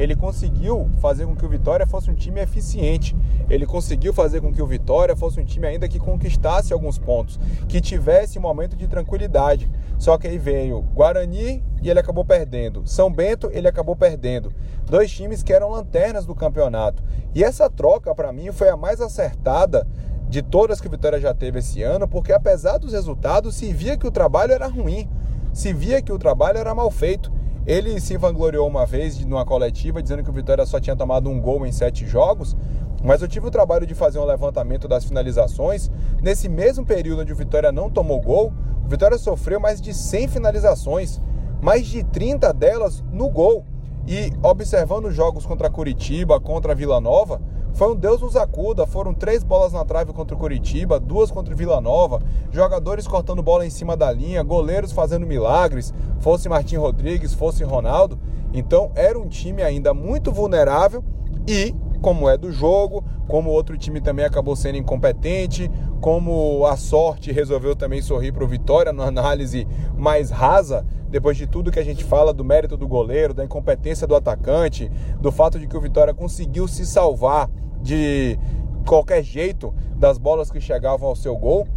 ele 0.02 0.16
conseguiu 0.16 0.90
fazer 1.00 1.28
com 1.28 1.36
que 1.36 1.46
o 1.46 1.50
Vitória 1.50 1.86
fosse 1.86 2.10
um 2.10 2.16
time 2.16 2.42
eficiente. 2.42 3.16
Ele 3.48 3.68
conseguiu 3.68 4.12
fazer 4.12 4.42
com 4.42 4.52
que 4.52 4.62
o 4.62 4.66
Vitória 4.66 5.16
fosse 5.16 5.40
um 5.40 5.46
time 5.46 5.68
ainda 5.68 5.88
que 5.88 6.00
conquistasse 6.00 6.74
alguns 6.74 6.98
pontos, 6.98 7.40
que 7.68 7.80
tivesse 7.80 8.40
um 8.40 8.42
momento 8.42 8.76
de 8.76 8.88
tranquilidade. 8.88 9.70
Só 10.00 10.18
que 10.18 10.28
aí 10.28 10.40
veio 10.40 10.82
Guarani 10.96 11.64
e 11.84 11.90
ele 11.90 12.00
acabou 12.00 12.26
perdendo. 12.26 12.82
São 12.86 13.12
Bento, 13.12 13.50
ele 13.54 13.68
acabou 13.68 13.96
perdendo. 13.96 14.52
Dois 14.88 15.12
times 15.12 15.44
que 15.44 15.54
eram 15.54 15.70
lanternas 15.70 16.26
do 16.26 16.34
campeonato. 16.34 17.04
E 17.36 17.44
essa 17.44 17.70
troca, 17.70 18.16
para 18.16 18.34
mim, 18.34 18.52
foi 18.52 18.70
a 18.70 18.78
mais 18.78 19.00
acertada 19.00 19.88
de 20.32 20.42
todas 20.42 20.80
que 20.80 20.88
o 20.88 20.90
Vitória 20.90 21.20
já 21.20 21.34
teve 21.34 21.60
esse 21.60 21.84
ano, 21.84 22.08
porque 22.08 22.32
apesar 22.32 22.78
dos 22.78 22.94
resultados, 22.94 23.54
se 23.54 23.74
via 23.74 23.98
que 23.98 24.08
o 24.08 24.12
trabalho 24.12 24.54
era 24.54 24.66
ruim, 24.66 25.10
se 25.52 25.74
via 25.74 26.02
que 26.02 26.14
o 26.14 26.18
trabalho 26.18 26.58
era 26.58 26.74
mal 26.74 26.90
feito. 26.90 27.30
Ele 27.68 28.00
se 28.00 28.16
vangloriou 28.16 28.66
uma 28.66 28.86
vez 28.86 29.20
numa 29.26 29.46
coletiva 29.46 30.02
dizendo 30.02 30.24
que 30.24 30.30
o 30.30 30.34
Vitória 30.34 30.66
só 30.66 30.80
tinha 30.80 30.96
tomado 30.96 31.30
um 31.30 31.38
gol 31.38 31.66
em 31.66 31.72
sete 31.74 32.08
jogos, 32.08 32.56
mas 33.04 33.22
eu 33.22 33.28
tive 33.28 33.48
o 33.48 33.52
trabalho 33.52 33.86
de 33.86 33.94
fazer 33.94 34.20
um 34.20 34.26
levantamento 34.26 34.88
das 34.88 35.04
finalizações. 35.04 35.92
Nesse 36.24 36.48
mesmo 36.48 36.86
período 36.86 37.24
onde 37.24 37.34
o 37.34 37.36
Vitória 37.36 37.70
não 37.70 37.90
tomou 37.90 38.22
gol, 38.22 38.54
o 38.86 38.88
Vitória 38.88 39.18
sofreu 39.18 39.60
mais 39.60 39.82
de 39.82 39.94
100 39.94 40.30
finalizações, 40.30 41.20
mais 41.62 41.86
de 41.86 42.06
30 42.06 42.54
delas 42.54 43.04
no 43.12 43.30
gol. 43.30 43.66
E 44.08 44.32
observando 44.42 45.12
jogos 45.12 45.46
contra 45.46 45.70
Curitiba, 45.70 46.40
contra 46.40 46.74
Vila 46.74 47.02
Nova, 47.02 47.42
foi 47.74 47.92
um 47.92 47.96
Deus 47.96 48.22
nos 48.22 48.36
acuda. 48.36 48.86
Foram 48.86 49.14
três 49.14 49.44
bolas 49.44 49.74
na 49.74 49.86
trave 49.86 50.14
contra 50.14 50.36
o 50.36 50.40
Curitiba, 50.40 51.00
duas 51.00 51.32
contra 51.32 51.54
o 51.54 51.58
Vila 51.58 51.82
Nova, 51.82 52.22
jogadores 52.52 53.08
cortando 53.08 53.42
bola 53.42 53.66
em 53.66 53.70
cima 53.70 53.96
da 53.96 54.12
linha, 54.12 54.44
goleiros 54.44 54.92
fazendo 54.92 55.26
milagres, 55.26 55.94
fosse 56.20 56.50
Martim 56.50 56.76
Rodrigues, 56.76 57.34
fosse 57.34 57.64
Ronaldo. 57.64 58.20
Então 58.54 58.92
era 58.96 59.18
um 59.18 59.28
time 59.28 59.64
ainda 59.64 59.94
muito 59.94 60.32
vulnerável 60.32 61.04
e, 61.48 61.74
como 62.02 62.30
é 62.30 62.38
do 62.38 62.52
jogo, 62.52 63.04
como 63.28 63.50
o 63.50 63.54
outro 63.54 63.78
time 63.78 64.02
também 64.02 64.26
acabou 64.26 64.56
sendo 64.56 64.78
incompetente, 64.78 65.72
como 66.02 66.66
a 66.66 66.76
sorte 66.76 67.32
resolveu 67.32 67.76
também 67.76 68.02
sorrir 68.02 68.32
para 68.32 68.44
o 68.44 68.48
Vitória 68.48 68.92
na 68.92 69.06
análise 69.06 69.68
mais 69.98 70.30
rasa, 70.30 70.86
depois 71.12 71.36
de 71.36 71.46
tudo 71.46 71.72
que 71.72 71.80
a 71.80 71.84
gente 71.84 72.04
fala 72.04 72.34
do 72.34 72.44
mérito 72.44 72.78
do 72.78 72.88
goleiro, 72.88 73.34
da 73.34 73.44
incompetência 73.44 74.08
do 74.08 74.16
atacante, 74.16 74.90
do 75.20 75.32
fato 75.32 75.60
de 75.60 75.68
que 75.68 75.76
o 75.76 75.82
Vitória 75.82 76.14
conseguiu 76.14 76.68
se 76.68 76.86
salvar 76.86 77.50
de 77.82 78.40
qualquer 78.88 79.22
jeito 79.22 79.74
das 79.96 80.18
bolas 80.18 80.50
que 80.50 80.62
chegavam 80.62 81.10
ao 81.10 81.16
seu 81.16 81.36
gol, 81.38 81.68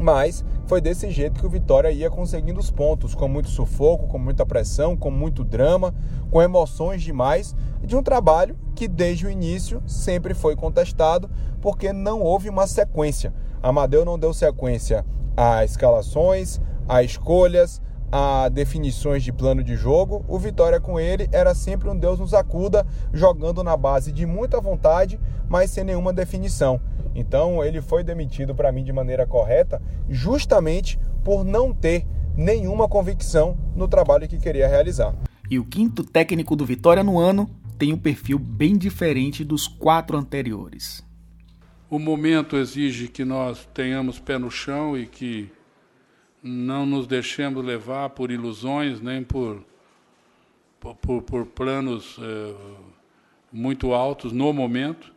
mas 0.00 0.44
foi 0.66 0.80
desse 0.80 1.10
jeito 1.10 1.38
que 1.38 1.46
o 1.46 1.50
Vitória 1.50 1.90
ia 1.90 2.10
conseguindo 2.10 2.58
os 2.58 2.70
pontos, 2.70 3.14
com 3.14 3.28
muito 3.28 3.50
sufoco, 3.50 4.08
com 4.08 4.18
muita 4.18 4.46
pressão, 4.46 4.96
com 4.96 5.10
muito 5.10 5.44
drama, 5.44 5.94
com 6.30 6.40
emoções 6.40 7.02
demais, 7.02 7.54
de 7.82 7.94
um 7.94 8.02
trabalho 8.02 8.56
que 8.74 8.88
desde 8.88 9.26
o 9.26 9.30
início 9.30 9.82
sempre 9.86 10.32
foi 10.32 10.56
contestado, 10.56 11.30
porque 11.60 11.92
não 11.92 12.22
houve 12.22 12.48
uma 12.48 12.66
sequência. 12.66 13.32
Amadeu 13.62 14.04
não 14.04 14.18
deu 14.18 14.32
sequência 14.32 15.04
a 15.36 15.64
escalações, 15.64 16.60
a 16.88 17.02
escolhas, 17.02 17.80
a 18.10 18.48
definições 18.48 19.22
de 19.22 19.32
plano 19.32 19.62
de 19.62 19.76
jogo. 19.76 20.24
O 20.28 20.38
Vitória 20.38 20.80
com 20.80 20.98
ele 20.98 21.28
era 21.32 21.54
sempre 21.54 21.88
um 21.88 21.96
Deus 21.96 22.18
nos 22.18 22.34
acuda, 22.34 22.86
jogando 23.12 23.62
na 23.62 23.76
base 23.76 24.12
de 24.12 24.26
muita 24.26 24.60
vontade, 24.60 25.18
mas 25.48 25.70
sem 25.70 25.84
nenhuma 25.84 26.12
definição. 26.12 26.80
Então 27.14 27.64
ele 27.64 27.80
foi 27.80 28.02
demitido 28.02 28.54
para 28.54 28.72
mim 28.72 28.82
de 28.82 28.92
maneira 28.92 29.26
correta, 29.26 29.80
justamente 30.08 30.98
por 31.22 31.44
não 31.44 31.72
ter 31.72 32.06
nenhuma 32.36 32.88
convicção 32.88 33.56
no 33.74 33.86
trabalho 33.86 34.28
que 34.28 34.38
queria 34.38 34.68
realizar. 34.68 35.14
E 35.50 35.58
o 35.58 35.64
quinto 35.64 36.02
técnico 36.02 36.56
do 36.56 36.64
Vitória 36.64 37.04
no 37.04 37.18
ano 37.18 37.48
tem 37.78 37.92
um 37.92 37.98
perfil 37.98 38.38
bem 38.38 38.76
diferente 38.76 39.44
dos 39.44 39.68
quatro 39.68 40.16
anteriores. 40.16 41.04
O 41.90 41.98
momento 41.98 42.56
exige 42.56 43.08
que 43.08 43.24
nós 43.24 43.68
tenhamos 43.72 44.18
pé 44.18 44.38
no 44.38 44.50
chão 44.50 44.96
e 44.96 45.06
que 45.06 45.50
não 46.44 46.84
nos 46.84 47.06
deixemos 47.06 47.64
levar 47.64 48.10
por 48.10 48.30
ilusões 48.30 49.00
nem 49.00 49.24
por, 49.24 49.64
por, 50.78 51.22
por 51.22 51.46
planos 51.46 52.18
eh, 52.20 52.54
muito 53.50 53.94
altos 53.94 54.30
no 54.30 54.52
momento. 54.52 55.10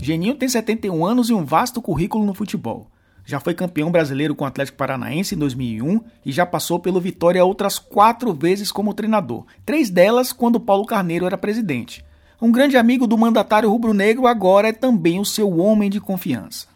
Geninho 0.00 0.36
tem 0.36 0.48
71 0.48 1.04
anos 1.04 1.28
e 1.28 1.32
um 1.32 1.44
vasto 1.44 1.82
currículo 1.82 2.24
no 2.24 2.34
futebol. 2.34 2.88
Já 3.24 3.40
foi 3.40 3.52
campeão 3.52 3.90
brasileiro 3.90 4.34
com 4.34 4.44
o 4.44 4.46
Atlético 4.46 4.78
Paranaense 4.78 5.34
em 5.34 5.38
2001 5.38 6.00
e 6.24 6.30
já 6.30 6.46
passou 6.46 6.78
pelo 6.78 7.00
Vitória 7.00 7.44
outras 7.44 7.80
quatro 7.80 8.32
vezes 8.32 8.70
como 8.70 8.94
treinador, 8.94 9.44
três 9.66 9.90
delas 9.90 10.32
quando 10.32 10.60
Paulo 10.60 10.86
Carneiro 10.86 11.26
era 11.26 11.36
presidente. 11.36 12.06
Um 12.40 12.52
grande 12.52 12.76
amigo 12.76 13.06
do 13.06 13.18
mandatário 13.18 13.68
rubro-negro 13.68 14.26
agora 14.26 14.68
é 14.68 14.72
também 14.72 15.18
o 15.18 15.24
seu 15.24 15.58
homem 15.58 15.90
de 15.90 16.00
confiança. 16.00 16.68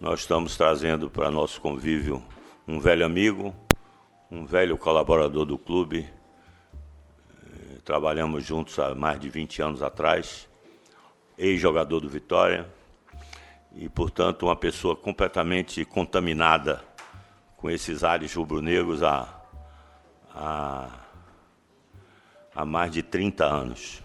Nós 0.00 0.20
estamos 0.20 0.56
trazendo 0.56 1.08
para 1.08 1.30
nosso 1.30 1.60
convívio 1.60 2.22
um 2.66 2.80
velho 2.80 3.06
amigo, 3.06 3.54
um 4.30 4.44
velho 4.44 4.76
colaborador 4.76 5.44
do 5.44 5.56
clube. 5.56 6.08
Eh, 7.30 7.78
trabalhamos 7.84 8.44
juntos 8.44 8.78
há 8.78 8.94
mais 8.94 9.20
de 9.20 9.28
20 9.28 9.62
anos 9.62 9.82
atrás 9.82 10.48
ex-jogador 11.38 12.00
do 12.00 12.08
Vitória, 12.08 12.66
e, 13.76 13.88
portanto, 13.88 14.44
uma 14.44 14.54
pessoa 14.54 14.94
completamente 14.94 15.84
contaminada 15.84 16.82
com 17.56 17.68
esses 17.68 18.04
ares 18.04 18.32
rubro-negros 18.34 19.02
há, 19.02 19.28
há, 20.32 20.88
há 22.54 22.64
mais 22.64 22.92
de 22.92 23.02
30 23.02 23.44
anos. 23.44 24.03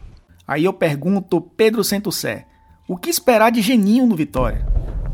Aí 0.50 0.66
eu 0.66 0.74
pergunto, 0.74 1.40
Pedro 1.40 1.84
Centocé, 1.84 2.48
o 2.88 2.98
que 2.98 3.12
esperar 3.12 3.52
de 3.52 3.62
Geninho 3.62 4.08
no 4.08 4.16
Vitória? 4.16 4.66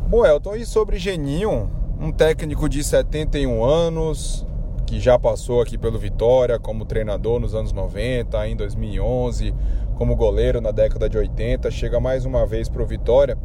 Bom, 0.08 0.26
Elton, 0.26 0.56
e 0.56 0.66
sobre 0.66 0.98
Geninho, 0.98 1.70
um 2.00 2.10
técnico 2.10 2.70
de 2.70 2.82
71 2.82 3.62
anos, 3.62 4.48
que 4.88 4.98
já 4.98 5.20
passou 5.20 5.62
aqui 5.62 5.78
pelo 5.78 6.00
Vitória 6.00 6.58
como 6.58 6.86
treinador 6.86 7.42
nos 7.42 7.54
anos 7.54 7.74
90, 7.74 8.48
em 8.48 8.56
2011, 8.56 9.54
como 9.96 10.16
goleiro 10.16 10.62
na 10.62 10.72
década 10.72 11.10
de 11.10 11.18
80, 11.18 11.70
chega 11.70 12.00
mais 12.00 12.26
uma 12.26 12.46
vez 12.46 12.70
para 12.70 12.82
o 12.82 12.86
Vitória, 12.88 13.38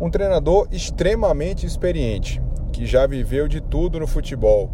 um 0.00 0.08
treinador 0.08 0.66
extremamente 0.72 1.66
experiente, 1.66 2.40
que 2.72 2.86
já 2.86 3.06
viveu 3.06 3.48
de 3.48 3.60
tudo 3.60 4.00
no 4.00 4.06
futebol, 4.06 4.70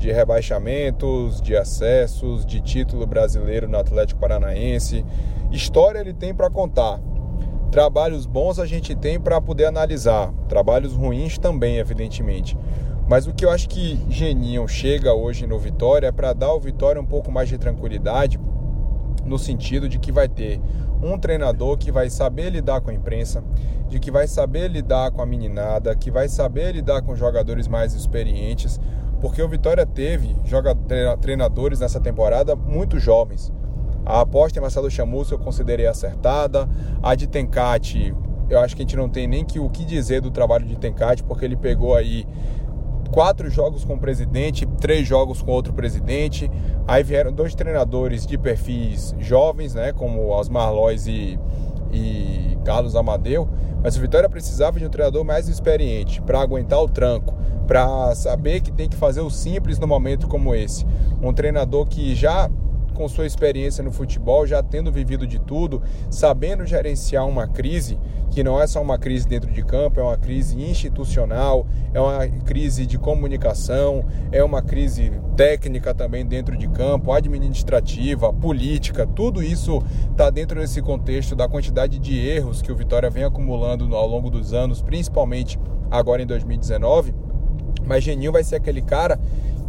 de 0.00 0.10
rebaixamentos, 0.10 1.42
de 1.42 1.54
acessos, 1.54 2.46
de 2.46 2.58
título 2.62 3.06
brasileiro 3.06 3.68
no 3.68 3.78
Atlético 3.78 4.18
Paranaense. 4.18 5.04
História 5.52 5.98
ele 5.98 6.14
tem 6.14 6.34
para 6.34 6.48
contar. 6.48 6.98
Trabalhos 7.70 8.24
bons 8.24 8.58
a 8.58 8.64
gente 8.64 8.96
tem 8.96 9.20
para 9.20 9.40
poder 9.42 9.66
analisar, 9.66 10.32
trabalhos 10.48 10.94
ruins 10.94 11.36
também, 11.36 11.76
evidentemente. 11.76 12.56
Mas 13.06 13.26
o 13.26 13.34
que 13.34 13.44
eu 13.44 13.50
acho 13.50 13.68
que 13.68 14.00
Geninho 14.08 14.66
chega 14.66 15.12
hoje 15.12 15.46
no 15.46 15.58
Vitória 15.58 16.06
é 16.06 16.12
para 16.12 16.32
dar 16.32 16.46
ao 16.46 16.60
Vitória 16.60 17.00
um 17.00 17.06
pouco 17.06 17.30
mais 17.30 17.50
de 17.50 17.58
tranquilidade, 17.58 18.40
no 19.26 19.38
sentido 19.38 19.86
de 19.86 19.98
que 19.98 20.10
vai 20.10 20.28
ter 20.28 20.60
um 21.02 21.18
treinador 21.18 21.76
que 21.76 21.92
vai 21.92 22.08
saber 22.08 22.50
lidar 22.50 22.80
com 22.80 22.90
a 22.90 22.94
imprensa, 22.94 23.44
de 23.86 24.00
que 24.00 24.10
vai 24.10 24.26
saber 24.26 24.68
lidar 24.68 25.10
com 25.10 25.20
a 25.20 25.26
meninada, 25.26 25.94
que 25.94 26.10
vai 26.10 26.28
saber 26.28 26.72
lidar 26.72 27.02
com 27.02 27.14
jogadores 27.14 27.68
mais 27.68 27.92
experientes, 27.92 28.80
porque 29.20 29.42
o 29.42 29.48
Vitória 29.48 29.84
teve 29.84 30.34
treinadores 31.20 31.80
nessa 31.80 32.00
temporada 32.00 32.56
muito 32.56 32.98
jovens. 32.98 33.52
A 34.04 34.22
aposta 34.22 34.58
em 34.58 34.62
Marcelo 34.62 34.90
Chamusca 34.90 35.34
eu 35.34 35.38
considerei 35.38 35.86
acertada, 35.86 36.68
a 37.02 37.14
de 37.14 37.26
Tencate, 37.26 38.14
eu 38.50 38.58
acho 38.58 38.74
que 38.74 38.82
a 38.82 38.84
gente 38.84 38.96
não 38.96 39.08
tem 39.08 39.28
nem 39.28 39.44
que, 39.44 39.60
o 39.60 39.70
que 39.70 39.84
dizer 39.84 40.20
do 40.20 40.30
trabalho 40.30 40.66
de 40.66 40.76
Tencate, 40.76 41.22
porque 41.22 41.44
ele 41.44 41.56
pegou 41.56 41.94
aí 41.94 42.26
quatro 43.12 43.48
jogos 43.48 43.84
com 43.84 43.94
o 43.94 43.98
presidente, 43.98 44.66
três 44.80 45.06
jogos 45.06 45.40
com 45.40 45.52
outro 45.52 45.72
presidente. 45.72 46.50
Aí 46.86 47.02
vieram 47.02 47.32
dois 47.32 47.54
treinadores 47.54 48.26
de 48.26 48.36
perfis 48.36 49.14
jovens, 49.18 49.74
né, 49.74 49.92
como 49.92 50.28
Osmar 50.30 50.72
Lois 50.72 51.06
e, 51.06 51.38
e 51.92 52.58
Carlos 52.64 52.96
Amadeu, 52.96 53.48
Mas 53.82 53.96
o 53.96 54.00
Vitória 54.00 54.28
precisava 54.28 54.78
de 54.78 54.86
um 54.86 54.90
treinador 54.90 55.24
mais 55.24 55.48
experiente 55.48 56.20
para 56.20 56.40
aguentar 56.40 56.80
o 56.80 56.88
tranco, 56.88 57.34
para 57.66 58.14
saber 58.14 58.60
que 58.60 58.70
tem 58.70 58.88
que 58.88 58.96
fazer 58.96 59.20
o 59.20 59.30
simples 59.30 59.78
no 59.78 59.86
momento 59.86 60.28
como 60.28 60.54
esse. 60.54 60.86
Um 61.22 61.32
treinador 61.32 61.86
que 61.86 62.14
já 62.14 62.50
com 63.00 63.08
sua 63.08 63.24
experiência 63.24 63.82
no 63.82 63.90
futebol, 63.90 64.46
já 64.46 64.62
tendo 64.62 64.92
vivido 64.92 65.26
de 65.26 65.38
tudo, 65.38 65.82
sabendo 66.10 66.66
gerenciar 66.66 67.26
uma 67.26 67.48
crise, 67.48 67.98
que 68.30 68.44
não 68.44 68.60
é 68.60 68.66
só 68.66 68.82
uma 68.82 68.98
crise 68.98 69.26
dentro 69.26 69.50
de 69.50 69.64
campo, 69.64 69.98
é 69.98 70.02
uma 70.02 70.18
crise 70.18 70.60
institucional, 70.60 71.66
é 71.94 71.98
uma 71.98 72.28
crise 72.44 72.84
de 72.84 72.98
comunicação, 72.98 74.04
é 74.30 74.44
uma 74.44 74.60
crise 74.60 75.12
técnica 75.34 75.94
também 75.94 76.26
dentro 76.26 76.58
de 76.58 76.68
campo, 76.68 77.10
administrativa, 77.10 78.30
política, 78.34 79.06
tudo 79.06 79.42
isso 79.42 79.82
está 80.10 80.28
dentro 80.28 80.60
desse 80.60 80.82
contexto 80.82 81.34
da 81.34 81.48
quantidade 81.48 81.98
de 81.98 82.18
erros 82.18 82.60
que 82.60 82.70
o 82.70 82.76
Vitória 82.76 83.08
vem 83.08 83.24
acumulando 83.24 83.96
ao 83.96 84.06
longo 84.06 84.28
dos 84.28 84.52
anos, 84.52 84.82
principalmente 84.82 85.58
agora 85.90 86.20
em 86.20 86.26
2019. 86.26 87.14
Mas 87.86 88.04
Geninho 88.04 88.30
vai 88.30 88.44
ser 88.44 88.56
aquele 88.56 88.82
cara 88.82 89.18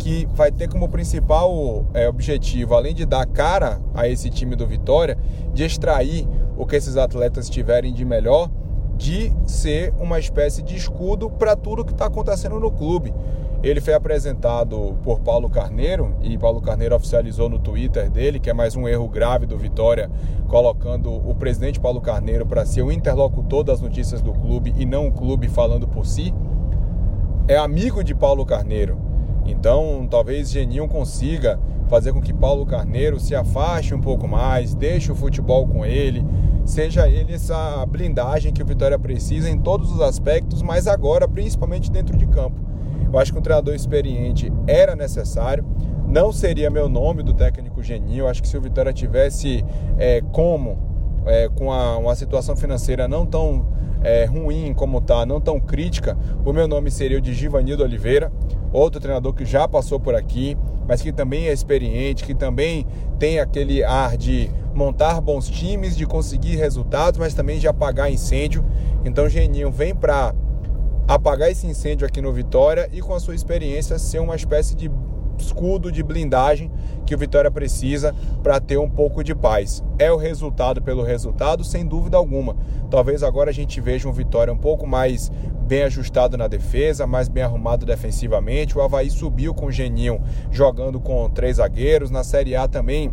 que 0.02 0.28
vai 0.34 0.52
ter 0.52 0.68
como 0.68 0.90
principal 0.90 1.86
é, 1.94 2.10
objetivo, 2.10 2.74
além 2.74 2.92
de 2.96 3.06
dar 3.06 3.24
cara 3.28 3.80
a 3.94 4.08
esse 4.08 4.32
time 4.32 4.56
do 4.56 4.66
Vitória, 4.66 5.16
de 5.54 5.64
extrair 5.64 6.28
o 6.58 6.66
que 6.66 6.76
esses 6.76 6.98
atletas 6.98 7.48
tiverem 7.48 7.94
de 7.94 8.04
melhor, 8.04 8.50
de 8.98 9.32
ser 9.46 9.94
uma 10.00 10.18
espécie 10.18 10.64
de 10.64 10.76
escudo 10.76 11.30
para 11.30 11.56
tudo 11.56 11.86
que 11.86 11.92
está 11.92 12.08
acontecendo 12.08 12.60
no 12.60 12.72
clube. 12.72 13.14
Ele 13.62 13.80
foi 13.80 13.94
apresentado 13.94 14.98
por 15.04 15.20
Paulo 15.20 15.48
Carneiro 15.48 16.16
e 16.24 16.36
Paulo 16.36 16.62
Carneiro 16.62 16.96
oficializou 16.96 17.48
no 17.48 17.60
Twitter 17.60 18.10
dele, 18.10 18.40
que 18.40 18.50
é 18.50 18.54
mais 18.54 18.76
um 18.76 18.88
erro 18.88 19.08
grave 19.08 19.46
do 19.46 19.56
Vitória, 19.56 20.10
colocando 20.48 21.12
o 21.12 21.36
presidente 21.36 21.80
Paulo 21.80 22.02
Carneiro 22.02 22.44
para 22.44 22.66
ser 22.66 22.82
o 22.82 22.92
interlocutor 22.92 23.64
das 23.64 23.80
notícias 23.80 24.20
do 24.20 24.34
clube 24.34 24.74
e 24.76 24.84
não 24.84 25.08
o 25.08 25.12
clube 25.12 25.48
falando 25.48 25.88
por 25.88 26.08
si. 26.08 26.34
É 27.48 27.56
amigo 27.56 28.04
de 28.04 28.16
Paulo 28.16 28.44
Carneiro 28.48 29.11
então, 29.46 30.08
talvez 30.10 30.52
Geninho 30.52 30.88
consiga 30.88 31.60
fazer 31.90 32.14
com 32.14 32.22
que 32.22 32.34
Paulo 32.34 32.66
Carneiro 32.66 33.20
se 33.20 33.36
afaste 33.36 33.94
um 33.94 34.00
pouco 34.00 34.28
mais, 34.28 34.74
deixe 34.74 35.12
o 35.12 35.16
futebol 35.16 35.68
com 35.68 35.86
ele, 35.86 36.26
seja 36.66 37.10
ele 37.10 37.34
essa 37.34 37.86
blindagem 37.86 38.54
que 38.54 38.64
o 38.64 38.66
Vitória 38.66 38.98
precisa 38.98 39.50
em 39.50 39.60
todos 39.60 39.92
os 39.92 40.00
aspectos, 40.00 40.62
mas 40.62 40.88
agora 40.88 41.28
principalmente 41.28 41.92
dentro 41.92 42.18
de 42.18 42.26
campo. 42.28 42.60
Eu 43.12 43.20
acho 43.20 43.34
que 43.34 43.40
um 43.40 43.42
treinador 43.42 43.76
experiente 43.76 44.52
era 44.66 44.96
necessário. 44.96 45.66
Não 46.08 46.32
seria 46.32 46.70
meu 46.70 46.88
nome 46.88 47.24
do 47.24 47.34
técnico 47.34 47.84
Geninho. 47.84 48.24
Eu 48.24 48.28
acho 48.28 48.42
que 48.42 48.48
se 48.48 48.58
o 48.58 48.62
Vitória 48.62 48.94
tivesse 48.94 49.66
é, 49.98 50.22
como, 50.32 50.78
é, 51.26 51.50
com 51.50 51.72
a, 51.72 51.98
uma 51.98 52.16
situação 52.16 52.56
financeira 52.56 53.08
não 53.08 53.26
tão 53.26 53.66
é, 54.04 54.26
ruim 54.26 54.74
como 54.74 54.98
está, 54.98 55.26
não 55.26 55.40
tão 55.40 55.60
crítica, 55.60 56.18
o 56.44 56.52
meu 56.52 56.68
nome 56.68 56.90
seria 56.90 57.18
o 57.18 57.22
de 57.22 57.34
Givanildo 57.34 57.84
Oliveira 57.84 58.32
outro 58.72 59.02
treinador 59.02 59.34
que 59.34 59.46
já 59.46 59.68
passou 59.68 60.00
por 60.00 60.16
aqui, 60.16 60.58
mas 60.88 61.02
que 61.02 61.12
também 61.12 61.48
é 61.48 61.54
experiente, 61.54 62.24
que 62.24 62.34
também 62.34 62.86
tem 63.20 63.40
aquele 63.40 63.84
ar 63.84 64.18
de 64.18 64.50
montar 64.74 65.20
bons 65.20 65.50
times, 65.50 65.96
de 65.96 66.06
conseguir 66.06 66.56
resultados, 66.56 67.20
mas 67.20 67.34
também 67.34 67.60
de 67.60 67.68
apagar 67.68 68.12
incêndio. 68.12 68.64
Então, 69.04 69.28
Geninho 69.28 69.72
vem 69.72 69.94
para 69.94 70.34
apagar 71.08 71.52
esse 71.52 71.68
incêndio 71.68 72.08
aqui 72.08 72.22
no 72.22 72.32
Vitória 72.32 72.90
e 72.94 73.02
com 73.02 73.14
a 73.14 73.20
sua 73.20 73.36
experiência 73.36 74.00
ser 74.00 74.20
uma 74.20 74.36
espécie 74.36 74.76
de 74.76 74.90
escudo 75.42 75.92
de 75.92 76.04
blindagem 76.04 76.72
que 77.06 77.16
o 77.16 77.18
Vitória 77.18 77.52
precisa 77.52 78.16
para 78.42 78.60
ter 78.60 78.78
um 78.78 78.90
pouco 78.90 79.24
de 79.24 79.36
paz. 79.36 79.84
É 80.00 80.12
o 80.12 80.18
resultado 80.18 80.82
pelo 80.82 81.04
resultado, 81.04 81.64
sem 81.64 81.86
dúvida 81.86 82.18
alguma. 82.18 82.56
Talvez 82.90 83.24
agora 83.24 83.50
a 83.50 83.54
gente 83.54 83.82
veja 83.82 84.08
um 84.08 84.14
Vitória 84.14 84.54
um 84.54 84.58
pouco 84.58 84.88
mais 84.88 85.32
bem 85.62 85.84
ajustado 85.84 86.38
na 86.38 86.48
defesa, 86.48 87.08
mais 87.08 87.28
bem 87.28 87.44
arrumado 87.44 87.86
defensivamente. 87.86 88.78
O 88.78 88.82
Havaí 88.82 89.10
subiu 89.10 89.54
com 89.54 89.68
o 89.68 89.72
Geninho 89.72 90.22
jogando 90.52 91.00
com 91.00 91.30
três 91.30 91.58
zagueiros. 91.58 92.12
Na 92.12 92.24
Série 92.24 92.56
A 92.56 92.68
também 92.68 93.12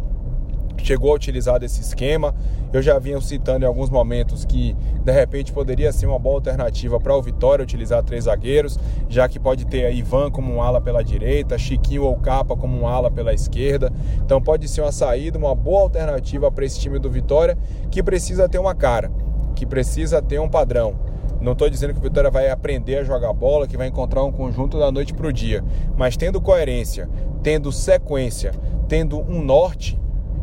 chegou 0.84 1.12
a 1.12 1.14
utilizar 1.14 1.62
esse 1.62 1.80
esquema. 1.80 2.34
Eu 2.72 2.82
já 2.82 2.98
vinha 2.98 3.20
citando 3.20 3.64
em 3.64 3.68
alguns 3.68 3.88
momentos 3.90 4.44
que 4.44 4.76
de 5.02 5.12
repente 5.12 5.52
poderia 5.52 5.92
ser 5.92 6.06
uma 6.06 6.18
boa 6.18 6.36
alternativa 6.36 7.00
para 7.00 7.16
o 7.16 7.22
Vitória 7.22 7.62
utilizar 7.62 8.02
três 8.02 8.24
zagueiros, 8.24 8.78
já 9.08 9.28
que 9.28 9.38
pode 9.38 9.66
ter 9.66 9.86
a 9.86 9.90
Ivan 9.90 10.30
como 10.30 10.52
um 10.52 10.62
ala 10.62 10.80
pela 10.80 11.02
direita, 11.02 11.56
Chiquinho 11.56 12.04
ou 12.04 12.16
Capa 12.16 12.56
como 12.56 12.78
um 12.78 12.86
ala 12.86 13.10
pela 13.10 13.32
esquerda. 13.32 13.90
Então 14.24 14.40
pode 14.40 14.68
ser 14.68 14.82
uma 14.82 14.92
saída, 14.92 15.38
uma 15.38 15.54
boa 15.54 15.82
alternativa 15.82 16.50
para 16.50 16.64
esse 16.64 16.78
time 16.78 16.98
do 16.98 17.10
Vitória 17.10 17.56
que 17.90 18.02
precisa 18.02 18.48
ter 18.48 18.58
uma 18.58 18.74
cara, 18.74 19.10
que 19.54 19.64
precisa 19.64 20.20
ter 20.20 20.38
um 20.38 20.48
padrão. 20.48 21.08
Não 21.40 21.52
estou 21.52 21.70
dizendo 21.70 21.92
que 21.92 22.00
o 22.00 22.02
Vitória 22.02 22.30
vai 22.30 22.50
aprender 22.50 22.96
a 22.96 23.04
jogar 23.04 23.32
bola, 23.32 23.66
que 23.66 23.76
vai 23.76 23.86
encontrar 23.86 24.24
um 24.24 24.32
conjunto 24.32 24.78
da 24.78 24.90
noite 24.90 25.14
para 25.14 25.28
o 25.28 25.32
dia, 25.32 25.64
mas 25.96 26.16
tendo 26.16 26.40
coerência, 26.40 27.08
tendo 27.42 27.70
sequência, 27.70 28.52
tendo 28.88 29.20
um 29.20 29.40
norte, 29.40 29.98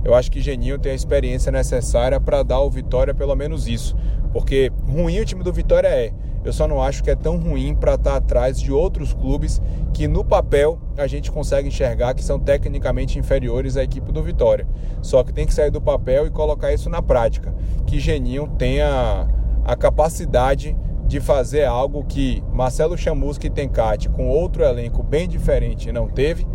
eu 0.06 0.14
acho 0.14 0.32
que 0.32 0.40
Geninho 0.40 0.78
tem 0.78 0.92
a 0.92 0.96
experiência 0.96 1.52
necessária 1.52 2.20
para 2.22 2.44
dar 2.44 2.56
ao 2.56 2.70
Vitória 2.70 3.14
pelo 3.14 3.36
menos 3.36 3.68
isso. 3.68 3.98
Porque 4.32 4.72
ruim 4.88 5.20
o 5.20 5.26
time 5.26 5.44
do 5.44 5.52
Vitória 5.52 5.88
é. 5.88 6.14
Eu 6.44 6.54
só 6.54 6.68
não 6.68 6.80
acho 6.80 7.04
que 7.04 7.10
é 7.10 7.16
tão 7.16 7.38
ruim 7.38 7.74
para 7.74 7.96
estar 7.96 8.12
tá 8.12 8.18
atrás 8.18 8.62
de 8.62 8.72
outros 8.72 9.14
clubes 9.14 9.60
que 9.96 10.08
no 10.08 10.24
papel 10.24 10.78
a 10.96 11.08
gente 11.08 11.32
consegue 11.32 11.70
enxergar 11.70 12.14
que 12.14 12.24
são 12.24 12.40
tecnicamente 12.40 13.18
inferiores 13.18 13.76
à 13.78 13.84
equipe 13.84 14.12
do 14.12 14.22
Vitória. 14.22 14.68
Só 15.02 15.24
que 15.24 15.34
tem 15.34 15.48
que 15.48 15.54
sair 15.56 15.72
do 15.72 15.82
papel 15.82 16.28
e 16.28 16.30
colocar 16.30 16.72
isso 16.72 16.88
na 16.88 17.02
prática. 17.02 17.52
Que 17.88 18.00
Geninho 18.00 18.48
tenha 18.60 19.28
a 19.64 19.76
capacidade 19.76 20.78
de 21.08 21.20
fazer 21.20 21.66
algo 21.66 22.04
que 22.04 22.44
Marcelo 22.52 22.98
Chamusca 22.98 23.46
e 23.46 23.50
Tencate, 23.50 24.10
com 24.10 24.28
outro 24.28 24.64
elenco 24.64 25.04
bem 25.04 25.28
diferente, 25.28 25.92
não 25.92 26.08
teve 26.08 26.48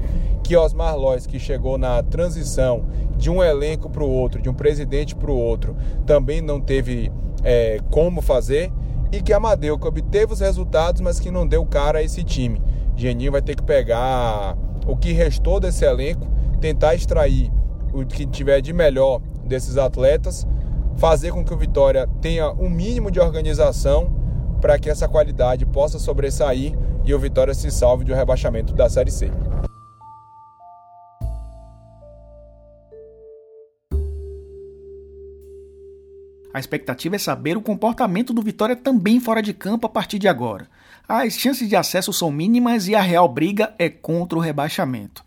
que 0.43 0.57
Osmar 0.57 0.97
Lois, 0.97 1.27
que 1.27 1.39
chegou 1.39 1.79
na 1.79 2.03
transição 2.03 2.85
de 3.17 3.31
um 3.31 3.43
elenco 3.43 3.89
para 3.89 4.03
o 4.03 4.11
outro, 4.11 4.43
de 4.43 4.49
um 4.49 4.55
presidente 4.55 5.15
para 5.15 5.31
o 5.31 5.37
outro, 5.37 5.77
também 6.05 6.41
não 6.41 6.61
teve 6.61 7.13
é, 7.45 7.79
como 7.91 8.21
fazer, 8.21 8.73
e 9.13 9.21
que 9.21 9.33
Amadeu, 9.33 9.79
que 9.79 9.87
obteve 9.87 10.33
os 10.33 10.41
resultados, 10.41 11.01
mas 11.01 11.21
que 11.21 11.31
não 11.31 11.47
deu 11.47 11.65
cara 11.65 11.99
a 11.99 12.03
esse 12.03 12.25
time. 12.25 12.61
Geninho 12.97 13.33
vai 13.33 13.43
ter 13.43 13.55
que 13.55 13.63
pegar 13.63 14.57
o 14.87 14.97
que 14.97 15.13
restou 15.13 15.61
desse 15.61 15.85
elenco, 15.85 16.27
tentar 16.61 16.95
extrair 16.95 17.51
o 17.93 18.05
que 18.05 18.27
tiver 18.27 18.61
de 18.61 18.73
melhor 18.73 19.21
desses 19.45 19.77
atletas, 19.77 20.47
fazer 20.97 21.33
com 21.33 21.45
que 21.45 21.53
o 21.53 21.57
Vitória 21.57 22.09
tenha 22.21 22.51
um 22.53 22.69
mínimo 22.69 23.11
de 23.11 23.21
organização 23.21 24.20
para 24.61 24.79
que 24.79 24.91
essa 24.91 25.09
qualidade 25.09 25.65
possa 25.65 25.99
sobressair 25.99 26.75
e 27.05 27.15
o 27.15 27.19
Vitória 27.19 27.55
se 27.55 27.71
salve 27.71 28.05
do 28.05 28.15
rebaixamento 28.15 28.73
da 28.73 28.89
Série 28.89 29.11
C. 29.11 29.31
A 36.53 36.59
expectativa 36.59 37.15
é 37.15 37.19
saber 37.19 37.57
o 37.57 37.63
comportamento 37.63 38.33
do 38.33 38.43
Vitória 38.43 38.75
também 38.75 39.21
fora 39.21 39.41
de 39.41 39.55
campo 39.55 39.87
a 39.87 39.91
partir 39.91 40.19
de 40.19 40.27
agora. 40.27 40.69
As 41.09 41.35
chances 41.35 41.69
de 41.69 41.77
acesso 41.77 42.13
são 42.13 42.31
mínimas 42.31 42.89
e 42.89 42.95
a 42.95 43.01
real 43.01 43.29
briga 43.29 43.73
é 43.79 43.89
contra 43.89 44.37
o 44.37 44.43
rebaixamento. 44.43 45.25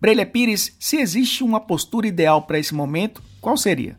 Brelia 0.00 0.26
Pires, 0.26 0.74
se 0.78 0.96
existe 0.96 1.44
uma 1.44 1.60
postura 1.60 2.06
ideal 2.06 2.42
para 2.42 2.58
esse 2.58 2.74
momento, 2.74 3.22
qual 3.40 3.56
seria? 3.56 3.98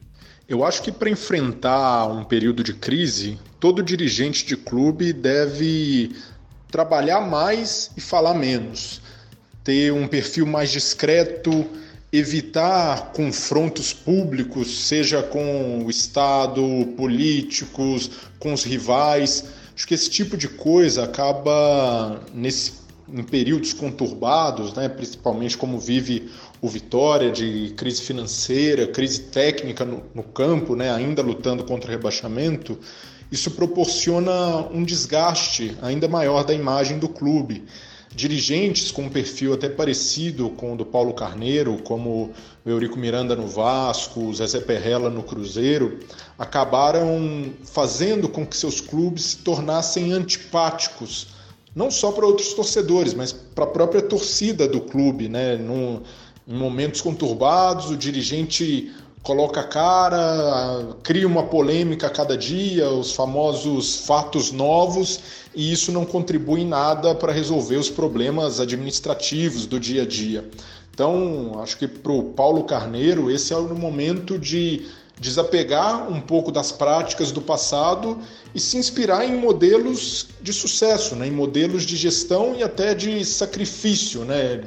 Eu 0.50 0.64
acho 0.64 0.82
que 0.82 0.94
para 0.94 1.10
enfrentar 1.10 2.08
um 2.08 2.24
período 2.24 2.64
de 2.64 2.74
crise, 2.74 3.38
todo 3.60 3.84
dirigente 3.84 4.46
de 4.46 4.56
clube 4.56 5.12
deve 5.12 6.16
trabalhar 6.72 7.20
mais 7.20 7.92
e 7.98 8.02
falar 8.02 8.34
menos, 8.34 9.02
ter 9.62 9.92
um 9.92 10.08
perfil 10.08 10.46
mais 10.46 10.72
discreto, 10.72 11.66
evitar 12.14 13.12
confrontos 13.12 13.92
públicos, 13.92 14.88
seja 14.88 15.22
com 15.22 15.84
o 15.86 15.90
Estado, 15.90 16.64
políticos, 16.96 18.10
com 18.40 18.54
os 18.54 18.64
rivais. 18.64 19.44
Acho 19.76 19.86
que 19.86 19.94
esse 19.94 20.10
tipo 20.10 20.38
de 20.38 20.48
coisa 20.48 21.04
acaba 21.04 22.22
nesse 22.34 22.72
em 23.12 23.24
períodos 23.24 23.74
conturbados, 23.74 24.74
né, 24.74 24.90
principalmente 24.90 25.58
como 25.58 25.80
vive 25.80 26.30
o 26.62 26.68
Vitória, 26.68 27.32
de 27.32 27.74
crise 27.78 28.02
financeira, 28.02 28.88
crise 28.88 29.22
técnica 29.22 29.86
no, 29.86 30.04
no 30.14 30.24
campo, 30.24 30.76
né, 30.76 30.92
ainda 30.92 31.22
lutando 31.22 31.64
contra 31.64 31.90
o 31.90 31.92
rebaixamento, 31.92 32.78
isso 33.32 33.52
proporciona 33.52 34.68
um 34.72 34.84
desgaste 34.84 35.76
ainda 35.82 36.08
maior 36.08 36.44
da 36.44 36.54
imagem 36.54 36.98
do 36.98 37.10
clube. 37.10 37.66
Dirigentes 38.16 38.90
com 38.90 39.04
um 39.04 39.10
perfil 39.10 39.54
até 39.54 39.68
parecido 39.70 40.50
com 40.52 40.74
o 40.74 40.78
do 40.78 40.86
Paulo 40.86 41.14
Carneiro, 41.14 41.78
como 41.84 42.34
o 42.66 42.70
Eurico 42.70 42.98
Miranda 42.98 43.36
no 43.36 43.48
Vasco, 43.48 44.22
o 44.22 44.34
Zezé 44.34 44.62
Perrella 44.62 45.10
no 45.10 45.24
Cruzeiro, 45.24 46.00
acabaram 46.40 47.52
fazendo 47.66 48.30
com 48.30 48.46
que 48.46 48.56
seus 48.56 48.80
clubes 48.80 49.24
se 49.24 49.38
tornassem 49.38 50.14
antipáticos, 50.14 51.28
não 51.78 51.92
só 51.92 52.12
para 52.12 52.26
outros 52.26 52.56
torcedores, 52.56 53.14
mas 53.14 53.32
para 53.32 53.66
a 53.66 53.68
própria 53.68 54.02
torcida 54.02 54.68
do 54.68 54.82
clube. 54.82 55.30
Né? 55.30 55.56
Num, 55.58 56.02
em 56.48 56.58
momentos 56.58 57.02
conturbados, 57.02 57.92
o 57.92 57.96
dirigente 57.96 58.92
coloca 59.22 59.60
a 59.60 59.64
cara, 59.64 60.96
cria 61.04 61.28
uma 61.28 61.44
polêmica 61.44 62.08
a 62.08 62.10
cada 62.10 62.36
dia, 62.36 62.90
os 62.90 63.12
famosos 63.12 63.98
fatos 64.08 64.52
novos, 64.52 65.20
e 65.54 65.72
isso 65.72 65.92
não 65.92 66.04
contribui 66.04 66.62
em 66.62 66.68
nada 66.68 67.14
para 67.14 67.32
resolver 67.32 67.76
os 67.76 67.92
problemas 67.92 68.60
administrativos 68.60 69.68
do 69.68 69.80
dia 69.80 70.02
a 70.02 70.06
dia. 70.06 70.50
Então, 70.92 71.60
acho 71.62 71.78
que 71.78 71.88
para 71.88 72.12
o 72.12 72.24
Paulo 72.24 72.64
Carneiro, 72.64 73.30
esse 73.30 73.54
é 73.54 73.56
o 73.56 73.76
momento 73.76 74.40
de 74.40 74.88
desapegar 75.20 76.10
um 76.12 76.22
pouco 76.22 76.52
das 76.52 76.72
práticas 76.72 77.32
do 77.32 77.42
passado 77.42 78.20
e 78.54 78.60
se 78.60 78.78
inspirar 78.78 79.26
em 79.26 79.36
modelos 79.36 80.28
de 80.42 80.54
sucesso, 80.54 81.16
né? 81.16 81.28
em 81.28 81.32
modelos 81.32 81.84
de 81.84 81.96
gestão 81.96 82.56
e 82.56 82.64
até 82.64 82.94
de 82.94 83.26
sacrifício, 83.26 84.24
né? 84.24 84.64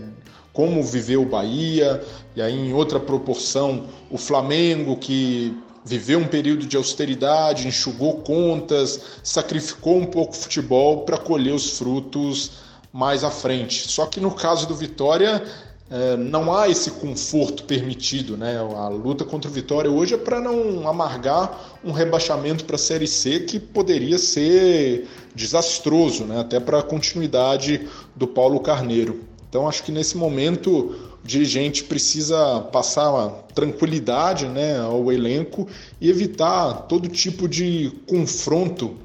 como 0.52 0.82
viveu 0.82 1.22
o 1.22 1.26
Bahia, 1.26 2.04
e 2.34 2.42
aí 2.42 2.54
em 2.54 2.72
outra 2.72 2.98
proporção 2.98 3.86
o 4.10 4.18
Flamengo, 4.18 4.96
que 4.96 5.56
viveu 5.84 6.18
um 6.18 6.26
período 6.26 6.66
de 6.66 6.76
austeridade, 6.76 7.66
enxugou 7.66 8.18
contas, 8.18 9.00
sacrificou 9.22 9.98
um 9.98 10.06
pouco 10.06 10.32
o 10.32 10.36
futebol 10.36 11.04
para 11.04 11.16
colher 11.16 11.54
os 11.54 11.78
frutos 11.78 12.52
mais 12.92 13.22
à 13.22 13.30
frente. 13.30 13.88
Só 13.88 14.06
que 14.06 14.20
no 14.20 14.32
caso 14.32 14.66
do 14.66 14.74
Vitória, 14.74 15.42
é, 15.90 16.16
não 16.16 16.54
há 16.54 16.68
esse 16.68 16.92
conforto 16.92 17.64
permitido. 17.64 18.36
Né? 18.36 18.56
A 18.58 18.88
luta 18.88 19.24
contra 19.24 19.50
o 19.50 19.52
Vitória 19.52 19.90
hoje 19.90 20.14
é 20.14 20.18
para 20.18 20.40
não 20.40 20.88
amargar 20.88 21.78
um 21.84 21.90
rebaixamento 21.90 22.64
para 22.64 22.76
a 22.76 22.78
Série 22.78 23.08
C 23.08 23.40
que 23.40 23.58
poderia 23.58 24.18
ser 24.18 25.08
desastroso, 25.34 26.24
né? 26.24 26.40
até 26.40 26.60
para 26.60 26.78
a 26.78 26.82
continuidade 26.82 27.88
do 28.14 28.26
Paulo 28.26 28.60
Carneiro. 28.60 29.20
Então 29.48 29.68
acho 29.68 29.82
que 29.82 29.90
nesse 29.90 30.16
momento 30.16 30.94
o 31.24 31.26
dirigente 31.26 31.82
precisa 31.82 32.60
passar 32.72 33.28
tranquilidade 33.52 34.46
né, 34.46 34.78
ao 34.78 35.12
elenco 35.12 35.66
e 36.00 36.08
evitar 36.08 36.86
todo 36.86 37.08
tipo 37.08 37.48
de 37.48 37.92
confronto 38.06 38.96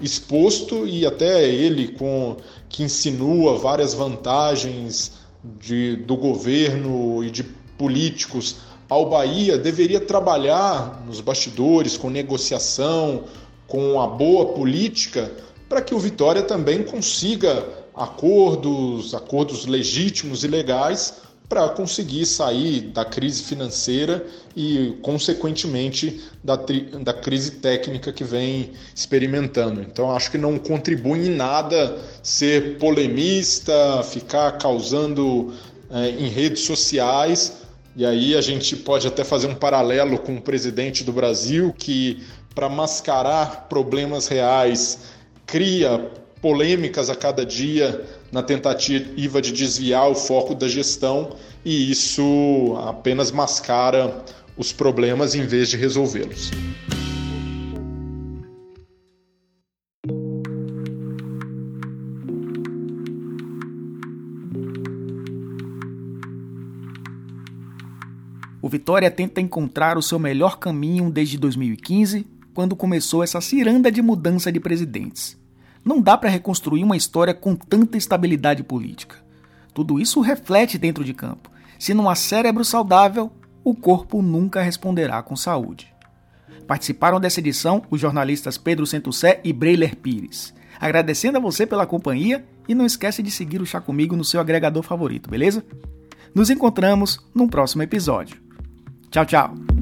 exposto 0.00 0.86
e 0.86 1.04
até 1.04 1.48
ele 1.48 1.88
com 1.88 2.36
que 2.68 2.82
insinua 2.82 3.58
várias 3.58 3.94
vantagens 3.94 5.17
de, 5.42 5.96
do 5.96 6.16
governo 6.16 7.22
e 7.22 7.30
de 7.30 7.42
políticos 7.76 8.56
ao 8.88 9.08
Bahia 9.08 9.58
deveria 9.58 10.00
trabalhar 10.00 11.02
nos 11.06 11.20
bastidores 11.20 11.96
com 11.96 12.10
negociação, 12.10 13.24
com 13.66 14.00
a 14.00 14.06
boa 14.06 14.46
política 14.54 15.30
para 15.68 15.82
que 15.82 15.94
o 15.94 15.98
Vitória 15.98 16.42
também 16.42 16.82
consiga 16.82 17.68
acordos, 17.94 19.14
acordos 19.14 19.66
legítimos 19.66 20.42
e 20.42 20.48
legais 20.48 21.27
para 21.48 21.66
conseguir 21.70 22.26
sair 22.26 22.80
da 22.80 23.04
crise 23.04 23.42
financeira 23.42 24.26
e, 24.54 24.98
consequentemente, 25.00 26.20
da, 26.44 26.56
da 27.02 27.14
crise 27.14 27.52
técnica 27.52 28.12
que 28.12 28.22
vem 28.22 28.72
experimentando. 28.94 29.80
Então, 29.80 30.14
acho 30.14 30.30
que 30.30 30.36
não 30.36 30.58
contribui 30.58 31.26
em 31.26 31.30
nada 31.30 31.96
ser 32.22 32.76
polemista, 32.78 34.02
ficar 34.02 34.52
causando 34.58 35.54
é, 35.90 36.10
em 36.10 36.28
redes 36.28 36.64
sociais. 36.64 37.62
E 37.96 38.04
aí 38.04 38.36
a 38.36 38.42
gente 38.42 38.76
pode 38.76 39.06
até 39.06 39.24
fazer 39.24 39.46
um 39.46 39.54
paralelo 39.54 40.18
com 40.18 40.36
o 40.36 40.42
presidente 40.42 41.02
do 41.02 41.12
Brasil, 41.12 41.74
que, 41.76 42.22
para 42.54 42.68
mascarar 42.68 43.68
problemas 43.70 44.28
reais, 44.28 44.98
cria 45.46 46.10
polêmicas 46.42 47.10
a 47.10 47.16
cada 47.16 47.44
dia 47.44 48.04
na 48.30 48.42
tentativa 48.42 49.40
de 49.40 49.52
desviar 49.52 50.10
o 50.10 50.14
foco 50.14 50.54
da 50.54 50.68
gestão 50.68 51.36
e 51.64 51.90
isso 51.90 52.76
apenas 52.86 53.30
mascara 53.30 54.24
os 54.56 54.72
problemas 54.72 55.34
em 55.34 55.46
vez 55.46 55.68
de 55.68 55.76
resolvê-los. 55.76 56.50
O 68.60 68.68
Vitória 68.68 69.10
tenta 69.10 69.40
encontrar 69.40 69.96
o 69.96 70.02
seu 70.02 70.18
melhor 70.18 70.58
caminho 70.58 71.10
desde 71.10 71.38
2015, 71.38 72.26
quando 72.52 72.76
começou 72.76 73.22
essa 73.22 73.40
ciranda 73.40 73.90
de 73.90 74.02
mudança 74.02 74.52
de 74.52 74.60
presidentes. 74.60 75.38
Não 75.84 76.00
dá 76.00 76.16
para 76.16 76.30
reconstruir 76.30 76.82
uma 76.82 76.96
história 76.96 77.34
com 77.34 77.54
tanta 77.54 77.96
estabilidade 77.96 78.62
política. 78.62 79.16
Tudo 79.72 80.00
isso 80.00 80.20
reflete 80.20 80.76
dentro 80.76 81.04
de 81.04 81.14
campo. 81.14 81.50
Se 81.78 81.94
não 81.94 82.08
há 82.10 82.14
cérebro 82.14 82.64
saudável, 82.64 83.30
o 83.62 83.74
corpo 83.74 84.20
nunca 84.20 84.62
responderá 84.62 85.22
com 85.22 85.36
saúde. 85.36 85.92
Participaram 86.66 87.20
dessa 87.20 87.40
edição 87.40 87.82
os 87.90 88.00
jornalistas 88.00 88.58
Pedro 88.58 88.86
Centucé 88.86 89.40
e 89.44 89.52
Breiler 89.52 89.96
Pires. 89.96 90.52
Agradecendo 90.80 91.38
a 91.38 91.40
você 91.40 91.66
pela 91.66 91.86
companhia 91.86 92.44
e 92.68 92.74
não 92.74 92.84
esquece 92.84 93.22
de 93.22 93.30
seguir 93.30 93.60
o 93.60 93.66
Chá 93.66 93.80
Comigo 93.80 94.16
no 94.16 94.24
seu 94.24 94.40
agregador 94.40 94.82
favorito, 94.82 95.30
beleza? 95.30 95.64
Nos 96.34 96.50
encontramos 96.50 97.18
num 97.34 97.48
próximo 97.48 97.82
episódio. 97.82 98.40
Tchau, 99.10 99.24
tchau! 99.24 99.77